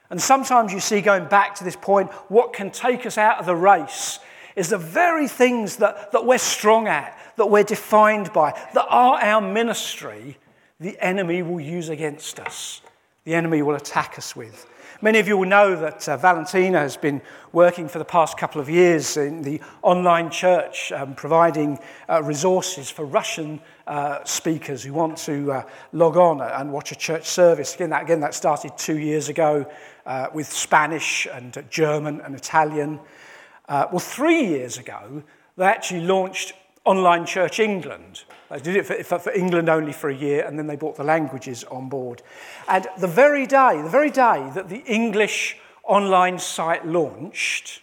And 0.09 0.21
sometimes 0.21 0.73
you 0.73 0.81
see, 0.81 1.01
going 1.01 1.27
back 1.29 1.55
to 1.57 1.65
this 1.65 1.77
point, 1.77 2.11
what 2.29 2.53
can 2.53 2.71
take 2.71 3.07
us 3.07 3.19
out 3.19 3.39
of 3.39 3.47
the 3.47 3.55
race 3.55 4.19
is 4.57 4.71
the 4.71 4.79
very 4.79 5.29
things 5.29 5.77
that, 5.77 6.11
that 6.13 6.25
we're 6.25 6.39
strong 6.39 6.89
at, 6.89 7.17
that 7.37 7.47
we're 7.47 7.63
defined 7.63 8.33
by, 8.33 8.51
that 8.75 8.87
are 8.89 9.21
our 9.21 9.41
ministry, 9.41 10.39
the 10.81 10.99
enemy 11.01 11.43
will 11.43 11.61
use 11.61 11.89
against 11.91 12.41
us. 12.41 12.81
The 13.25 13.35
enemy 13.35 13.63
will 13.63 13.75
attack 13.75 14.19
us 14.19 14.35
with. 14.35 14.67
Many 15.03 15.19
of 15.19 15.27
you 15.27 15.39
will 15.39 15.49
know 15.49 15.77
that 15.77 16.07
uh, 16.07 16.19
Valentina 16.19 16.81
has 16.81 16.99
been 16.99 17.23
working 17.53 17.89
for 17.89 17.99
the 17.99 18.05
past 18.05 18.37
couple 18.37 18.61
of 18.61 18.69
years 18.69 19.17
in 19.17 19.41
the 19.41 19.59
online 19.81 20.29
church, 20.29 20.93
um, 20.93 21.15
providing 21.15 21.79
uh, 22.07 22.23
resources 22.23 22.91
for 22.91 23.07
Russian 23.07 23.63
uh, 23.87 24.23
speakers 24.25 24.83
who 24.83 24.93
want 24.93 25.17
to 25.17 25.53
uh, 25.53 25.63
log 25.93 26.19
on 26.19 26.43
and 26.43 26.71
watch 26.71 26.93
a 26.93 26.97
church 26.97 27.25
service. 27.25 27.75
Again, 27.75 27.89
that, 27.89 28.03
again, 28.03 28.21
that 28.21 28.35
started 28.35 28.77
two 28.77 28.99
years 28.99 29.31
ago 29.31 29.65
uh, 30.05 30.27
with 30.35 30.53
Spanish 30.53 31.27
and 31.33 31.65
German 31.71 32.21
and 32.21 32.35
Italian. 32.35 33.01
Uh, 33.71 33.87
well, 33.91 34.01
three 34.01 34.45
years 34.45 34.77
ago, 34.77 35.23
they 35.57 35.65
actually 35.65 36.03
launched 36.03 36.53
Online 36.91 37.25
Church 37.25 37.61
England, 37.61 38.25
they 38.51 38.59
did 38.59 38.75
it 38.75 38.85
for, 38.85 39.21
for, 39.21 39.31
England 39.31 39.69
only 39.69 39.93
for 39.93 40.11
a 40.11 40.15
year, 40.15 40.45
and 40.45 40.59
then 40.59 40.67
they 40.67 40.75
brought 40.75 40.97
the 40.97 41.05
languages 41.05 41.63
on 41.71 41.89
board. 41.89 42.21
And 42.67 42.89
the 42.99 43.07
very 43.07 43.47
day, 43.47 43.81
the 43.81 43.89
very 43.89 44.11
day 44.11 44.51
that 44.57 44.69
the 44.69 44.83
English 44.87 45.57
online 45.85 46.41
site 46.41 46.85
launched, 46.85 47.81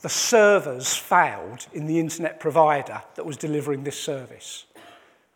the 0.00 0.08
servers 0.08 0.94
failed 0.94 1.66
in 1.72 1.86
the 1.86 1.98
internet 1.98 2.38
provider 2.38 3.02
that 3.16 3.26
was 3.26 3.36
delivering 3.36 3.82
this 3.82 3.98
service. 3.98 4.66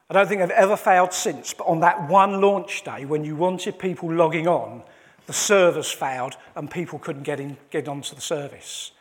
I 0.08 0.14
don't 0.14 0.28
think 0.28 0.40
they've 0.40 0.50
ever 0.50 0.76
failed 0.76 1.12
since, 1.12 1.52
but 1.52 1.66
on 1.66 1.80
that 1.80 2.08
one 2.08 2.40
launch 2.40 2.84
day, 2.84 3.04
when 3.04 3.24
you 3.24 3.34
wanted 3.34 3.76
people 3.76 4.12
logging 4.12 4.46
on, 4.46 4.84
the 5.26 5.32
servers 5.32 5.90
failed 5.90 6.36
and 6.54 6.70
people 6.70 7.00
couldn't 7.00 7.24
get, 7.24 7.40
in, 7.40 7.56
get 7.70 7.88
onto 7.88 8.14
the 8.14 8.20
service. 8.20 8.92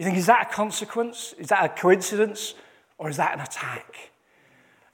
You 0.00 0.06
think, 0.06 0.16
is 0.16 0.26
that 0.26 0.50
a 0.50 0.54
consequence? 0.54 1.34
Is 1.38 1.48
that 1.48 1.64
a 1.64 1.68
coincidence? 1.68 2.54
Or 2.96 3.10
is 3.10 3.18
that 3.18 3.34
an 3.34 3.40
attack? 3.40 4.10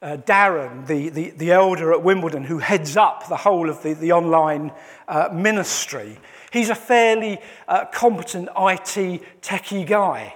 uh, 0.02 0.16
Darren, 0.18 0.86
the, 0.86 1.08
the, 1.08 1.30
the, 1.30 1.52
elder 1.52 1.92
at 1.92 2.02
Wimbledon, 2.02 2.44
who 2.44 2.58
heads 2.58 2.96
up 2.96 3.28
the 3.28 3.36
whole 3.36 3.70
of 3.70 3.82
the, 3.82 3.94
the 3.94 4.12
online 4.12 4.70
uh, 5.08 5.30
ministry. 5.32 6.18
He's 6.52 6.70
a 6.70 6.74
fairly 6.74 7.38
uh, 7.66 7.86
competent 7.86 8.48
IT 8.48 9.22
techie 9.42 9.86
guy. 9.86 10.34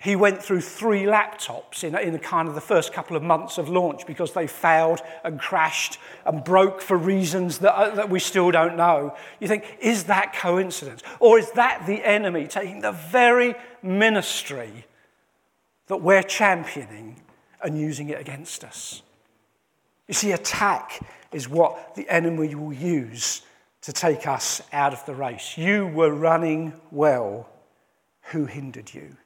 He 0.00 0.14
went 0.14 0.42
through 0.42 0.60
three 0.60 1.02
laptops 1.02 1.82
in, 1.82 1.96
in 1.98 2.16
kind 2.20 2.48
of 2.48 2.54
the 2.54 2.60
first 2.60 2.92
couple 2.92 3.16
of 3.16 3.22
months 3.22 3.58
of 3.58 3.68
launch 3.68 4.06
because 4.06 4.32
they 4.32 4.46
failed 4.46 5.00
and 5.24 5.40
crashed 5.40 5.98
and 6.24 6.44
broke 6.44 6.80
for 6.80 6.96
reasons 6.96 7.58
that, 7.58 7.74
uh, 7.74 7.94
that 7.96 8.08
we 8.08 8.20
still 8.20 8.52
don't 8.52 8.76
know. 8.76 9.16
You 9.40 9.48
think, 9.48 9.64
is 9.80 10.04
that 10.04 10.34
coincidence? 10.34 11.02
Or 11.18 11.36
is 11.38 11.50
that 11.52 11.84
the 11.86 12.04
enemy 12.04 12.46
taking 12.46 12.80
the 12.80 12.92
very 12.92 13.56
ministry 13.82 14.86
that 15.88 15.96
we're 15.96 16.22
championing 16.22 17.20
and 17.62 17.78
using 17.78 18.08
it 18.08 18.20
against 18.20 18.62
us. 18.62 19.02
You 20.06 20.14
see, 20.14 20.32
attack 20.32 21.00
is 21.32 21.48
what 21.48 21.94
the 21.96 22.08
enemy 22.08 22.54
will 22.54 22.72
use 22.72 23.42
to 23.82 23.92
take 23.92 24.26
us 24.26 24.62
out 24.72 24.92
of 24.92 25.04
the 25.06 25.14
race. 25.14 25.58
You 25.58 25.86
were 25.86 26.12
running 26.12 26.72
well. 26.90 27.48
Who 28.30 28.46
hindered 28.46 28.92
you? 28.92 29.16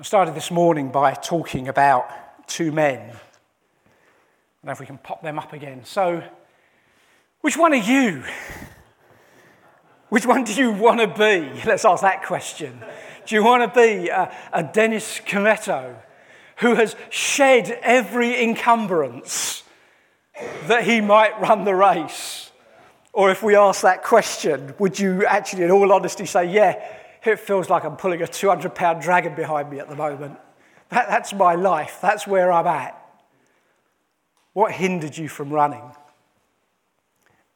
I 0.00 0.04
started 0.04 0.36
this 0.36 0.52
morning 0.52 0.92
by 0.92 1.12
talking 1.14 1.66
about 1.66 2.46
two 2.46 2.70
men. 2.70 3.00
I 3.00 3.02
don't 3.02 3.16
know 4.66 4.70
if 4.70 4.78
we 4.78 4.86
can 4.86 4.98
pop 4.98 5.22
them 5.22 5.40
up 5.40 5.52
again. 5.52 5.84
So, 5.84 6.22
which 7.40 7.56
one 7.56 7.72
are 7.72 7.76
you? 7.76 8.22
Which 10.08 10.24
one 10.24 10.44
do 10.44 10.54
you 10.54 10.70
want 10.70 11.00
to 11.00 11.08
be? 11.08 11.62
Let's 11.66 11.84
ask 11.84 12.02
that 12.02 12.22
question. 12.24 12.80
Do 13.26 13.34
you 13.34 13.42
want 13.42 13.74
to 13.74 13.76
be 13.76 14.08
a, 14.08 14.32
a 14.52 14.62
Dennis 14.62 15.20
Kimetto 15.26 15.96
who 16.58 16.76
has 16.76 16.94
shed 17.10 17.76
every 17.82 18.40
encumbrance 18.40 19.64
that 20.68 20.84
he 20.84 21.00
might 21.00 21.40
run 21.40 21.64
the 21.64 21.74
race? 21.74 22.52
Or 23.12 23.32
if 23.32 23.42
we 23.42 23.56
ask 23.56 23.82
that 23.82 24.04
question, 24.04 24.74
would 24.78 24.96
you 24.96 25.26
actually, 25.26 25.64
in 25.64 25.72
all 25.72 25.92
honesty, 25.92 26.24
say, 26.24 26.52
yeah, 26.52 26.80
it 27.26 27.40
feels 27.40 27.68
like 27.68 27.84
I'm 27.84 27.96
pulling 27.96 28.22
a 28.22 28.26
200 28.26 28.74
pound 28.74 29.02
dragon 29.02 29.34
behind 29.34 29.70
me 29.70 29.78
at 29.80 29.88
the 29.88 29.96
moment? 29.96 30.38
That, 30.90 31.08
that's 31.08 31.32
my 31.32 31.54
life, 31.54 31.98
that's 32.00 32.26
where 32.26 32.52
I'm 32.52 32.66
at. 32.66 32.94
What 34.52 34.72
hindered 34.72 35.16
you 35.16 35.28
from 35.28 35.50
running? 35.50 35.92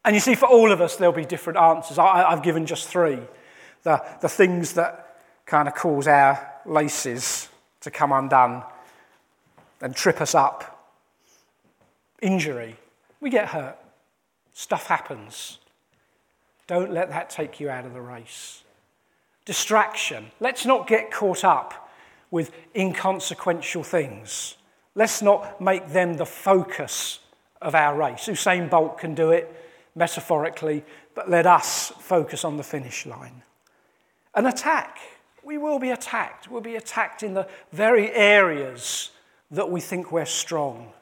And 0.04 0.14
you 0.14 0.20
see, 0.20 0.34
for 0.34 0.46
all 0.46 0.72
of 0.72 0.80
us, 0.80 0.96
there'll 0.96 1.14
be 1.14 1.24
different 1.24 1.58
answers. 1.58 1.98
I, 1.98 2.30
have 2.30 2.42
given 2.42 2.66
just 2.66 2.88
three. 2.88 3.20
The, 3.84 4.04
the 4.20 4.28
things 4.28 4.74
that 4.74 5.16
kind 5.46 5.68
of 5.68 5.74
cause 5.74 6.06
our 6.06 6.52
laces 6.66 7.48
to 7.80 7.90
come 7.90 8.12
undone 8.12 8.62
and 9.80 9.94
trip 9.94 10.20
us 10.20 10.34
up. 10.34 10.94
Injury. 12.20 12.76
We 13.20 13.30
get 13.30 13.48
hurt. 13.48 13.78
Stuff 14.52 14.86
happens. 14.86 15.58
Don't 16.66 16.92
let 16.92 17.10
that 17.10 17.30
take 17.30 17.60
you 17.60 17.68
out 17.68 17.84
of 17.84 17.92
the 17.92 18.00
race. 18.00 18.62
Distraction. 19.44 20.30
Let's 20.40 20.64
not 20.64 20.86
get 20.86 21.10
caught 21.10 21.44
up 21.44 21.90
with 22.30 22.50
inconsequential 22.74 23.82
things. 23.82 24.56
Let's 24.94 25.22
not 25.22 25.60
make 25.60 25.88
them 25.88 26.14
the 26.14 26.26
focus 26.26 27.20
of 27.60 27.74
our 27.74 27.96
race. 27.96 28.26
Usain 28.26 28.68
Bolt 28.68 28.98
can 28.98 29.14
do 29.14 29.30
it 29.30 29.54
metaphorically, 29.94 30.84
but 31.14 31.28
let 31.28 31.46
us 31.46 31.92
focus 31.98 32.44
on 32.44 32.56
the 32.56 32.62
finish 32.62 33.06
line. 33.06 33.42
An 34.34 34.46
attack 34.46 34.98
we 35.42 35.58
will 35.58 35.78
be 35.78 35.90
attacked. 35.90 36.50
We'll 36.50 36.60
be 36.60 36.76
attacked 36.76 37.22
in 37.22 37.34
the 37.34 37.48
very 37.72 38.12
areas 38.12 39.10
that 39.50 39.70
we 39.70 39.80
think 39.80 40.12
we're 40.12 40.24
strong. 40.24 40.92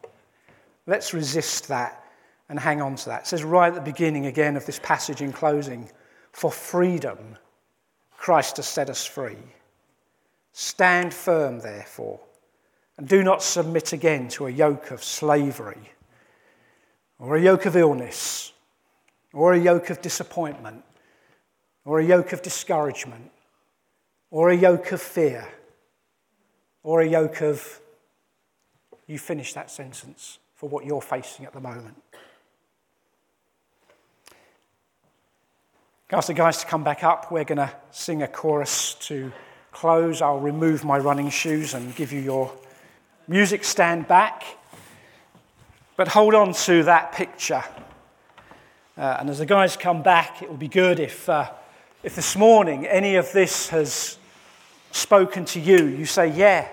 Let's 0.87 1.15
resist 1.15 1.69
that 1.69 2.05
and 2.49 2.59
hang 2.59 2.81
on 2.81 2.97
to 2.97 3.07
that. 3.11 3.23
It 3.23 3.27
says 3.27 3.45
right 3.45 3.69
at 3.69 3.75
the 3.75 3.81
beginning 3.81 4.27
again 4.27 4.57
of 4.57 4.67
this 4.67 4.81
passage 4.83 5.21
in 5.21 5.33
closing 5.33 5.89
for 6.33 6.51
freedom, 6.51 7.37
Christ 8.21 8.59
has 8.59 8.69
set 8.69 8.91
us 8.91 9.07
free. 9.07 9.39
Stand 10.53 11.15
firm, 11.15 11.61
therefore, 11.61 12.21
and 12.99 13.09
do 13.09 13.25
not 13.25 13.43
submit 13.43 13.95
again 13.95 14.29
to 14.29 14.47
a 14.47 14.51
yoke 14.51 14.91
of 14.91 15.03
slavery 15.03 15.91
or 17.19 17.35
a 17.35 17.41
yoke 17.41 17.65
of 17.65 17.77
illness 17.77 18.53
or 19.33 19.55
a 19.55 19.59
yoke 19.59 19.89
of 19.89 20.03
disappointment 20.03 20.85
or 21.87 21.99
a 21.99 22.05
yoke 22.05 22.35
of 22.35 22.43
discouragement 22.43 23.33
or 24.31 24.51
a 24.51 24.57
yoke 24.57 24.93
of 24.93 25.01
fear, 25.01 25.49
or 26.83 27.01
a 27.01 27.09
yoke 27.09 27.41
of, 27.43 27.81
you 29.07 29.19
finish 29.19 29.55
that 29.55 29.71
sentence 29.71 30.39
for 30.55 30.69
what 30.69 30.85
you're 30.85 31.01
facing 31.01 31.45
at 31.47 31.53
the 31.53 31.61
moment. 31.61 31.97
Ask 36.13 36.27
the 36.27 36.35
guys 36.35 36.59
to 36.59 36.67
come 36.67 36.83
back 36.83 37.05
up. 37.05 37.31
We're 37.31 37.45
going 37.45 37.59
to 37.59 37.71
sing 37.93 38.23
a 38.23 38.27
chorus 38.27 38.95
to 39.03 39.31
close. 39.71 40.21
I'll 40.21 40.41
remove 40.41 40.85
my 40.85 40.99
running 40.99 41.31
shoes 41.31 41.73
and 41.73 41.95
give 41.95 42.13
you 42.13 42.19
your 42.19 42.53
music 43.29 43.63
stand 43.63 44.09
back. 44.09 44.43
But 45.97 46.09
hold 46.09 46.35
on 46.35 46.53
to 46.53 46.83
that 46.83 47.13
picture 47.13 47.63
Uh, 48.99 49.19
and 49.21 49.31
as 49.31 49.39
the 49.39 49.47
guys 49.47 49.77
come 49.77 50.03
back, 50.03 50.43
it 50.43 50.49
will 50.49 50.57
be 50.57 50.69
good 50.69 50.99
if, 50.99 51.29
uh, 51.29 51.49
if 52.03 52.17
this 52.17 52.37
morning 52.37 52.87
any 52.87 53.15
of 53.15 53.31
this 53.33 53.69
has 53.69 54.19
spoken 54.91 55.45
to 55.45 55.61
you. 55.61 55.87
You 55.87 56.07
say, 56.07 56.27
Yeah, 56.27 56.69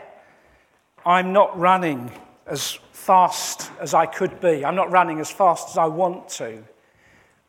I'm 1.06 1.32
not 1.32 1.58
running 1.58 2.12
as 2.48 2.80
fast 2.92 3.70
as 3.80 3.94
I 3.94 4.08
could 4.08 4.42
be. 4.42 4.66
I'm 4.66 4.76
not 4.76 4.90
running 4.90 5.20
as 5.20 5.30
fast 5.30 5.70
as 5.70 5.78
I 5.78 5.86
want 5.86 6.28
to. 6.40 6.64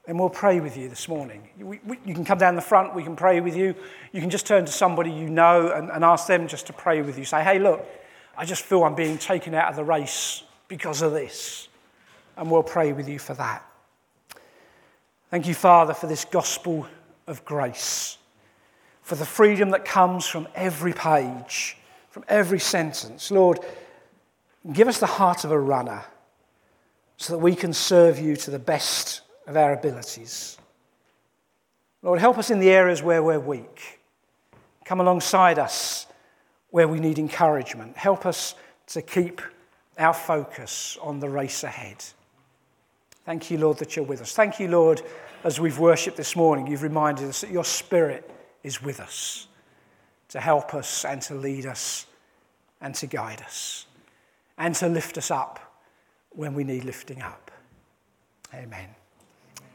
And 0.09 0.19
we'll 0.19 0.31
pray 0.31 0.59
with 0.59 0.79
you 0.79 0.89
this 0.89 1.07
morning. 1.07 1.51
We, 1.59 1.81
we, 1.85 1.99
you 2.07 2.15
can 2.15 2.25
come 2.25 2.39
down 2.39 2.57
the 2.57 2.63
front, 2.63 2.95
we 2.95 3.03
can 3.03 3.15
pray 3.15 3.41
with 3.41 3.55
you. 3.55 3.75
You 4.11 4.23
can 4.23 4.31
just 4.31 4.47
turn 4.47 4.65
to 4.65 4.73
somebody 4.73 5.11
you 5.11 5.29
know 5.29 5.71
and, 5.71 5.91
and 5.91 6.03
ask 6.03 6.27
them 6.27 6.49
just 6.49 6.67
to 6.69 6.73
pray 6.73 7.03
with 7.03 7.19
you. 7.19 7.27
Say, 7.27 7.45
hey, 7.45 7.59
look, 7.59 7.87
I 8.35 8.47
just 8.47 8.63
feel 8.63 8.85
I'm 8.85 8.95
being 8.95 9.19
taken 9.19 9.53
out 9.53 9.69
of 9.69 9.77
the 9.77 9.85
race 9.85 10.45
because 10.67 11.03
of 11.03 11.13
this. 11.13 11.69
And 12.39 12.51
we'll 12.51 12.63
pray 12.63 12.95
with 12.95 13.07
you 13.07 13.19
for 13.19 13.35
that. 13.35 13.63
Thank 15.31 15.47
you, 15.47 15.53
Father, 15.53 15.93
for 15.93 16.07
this 16.07 16.25
gospel 16.25 16.87
of 17.27 17.45
grace, 17.45 18.17
for 19.03 19.15
the 19.15 19.27
freedom 19.27 19.69
that 19.71 19.85
comes 19.85 20.27
from 20.27 20.49
every 20.55 20.95
page, 20.95 21.77
from 22.09 22.25
every 22.29 22.61
sentence. 22.61 23.31
Lord, 23.31 23.61
give 24.73 24.89
us 24.89 25.01
the 25.01 25.07
heart 25.07 25.45
of 25.45 25.51
a 25.51 25.61
runner 25.61 26.03
so 27.19 27.35
that 27.35 27.41
we 27.41 27.55
can 27.55 27.75
serve 27.75 28.19
you 28.19 28.37
to 28.37 28.51
the 28.51 28.59
best 28.59 29.21
of 29.49 29.57
our 29.57 29.73
abilities. 29.73 30.59
Lord, 32.03 32.21
help 32.21 32.39
us 32.39 32.51
in 32.51 32.61
the 32.61 32.71
areas 32.71 33.03
where 33.03 33.23
we're 33.23 33.41
weak. 33.41 33.99
Come 34.85 35.01
alongside 35.01 35.59
us 35.59 36.07
where 36.71 36.87
we 36.87 37.01
need 37.01 37.19
encouragement. 37.19 37.97
Help 37.97 38.27
us 38.27 38.55
to 38.89 39.03
keep 39.03 39.41
our 39.99 40.15
focus 40.15 40.97
on 41.01 41.19
the 41.19 41.29
race 41.29 41.65
ahead. 41.65 42.05
Thank 43.25 43.51
you, 43.51 43.59
Lord, 43.59 43.79
that 43.79 43.97
you're 43.97 44.05
with 44.05 44.23
us. 44.23 44.33
Thank 44.33 44.61
you, 44.61 44.69
Lord, 44.69 45.03
as 45.45 45.59
we've 45.59 45.79
worshipped 45.79 46.17
this 46.17 46.37
morning, 46.37 46.67
you've 46.67 46.83
reminded 46.83 47.29
us 47.29 47.41
that 47.41 47.51
your 47.51 47.65
Spirit 47.65 48.31
is 48.63 48.83
with 48.83 49.01
us 49.01 49.49
to 50.29 50.41
help 50.41 50.75
us 50.75 51.05
and 51.05 51.21
to 51.23 51.35
lead 51.35 51.67
us 51.67 52.07
and 52.81 52.95
to 52.95 53.07
guide 53.07 53.43
us 53.43 53.87
and 54.57 54.75
to 54.77 54.89
lift 54.89 55.19
us 55.19 55.31
up 55.31 55.61
when 56.31 56.55
we 56.55 56.65
need 56.65 56.85
lifting 56.85 57.23
up. 57.23 57.51
Amen. 58.55 58.98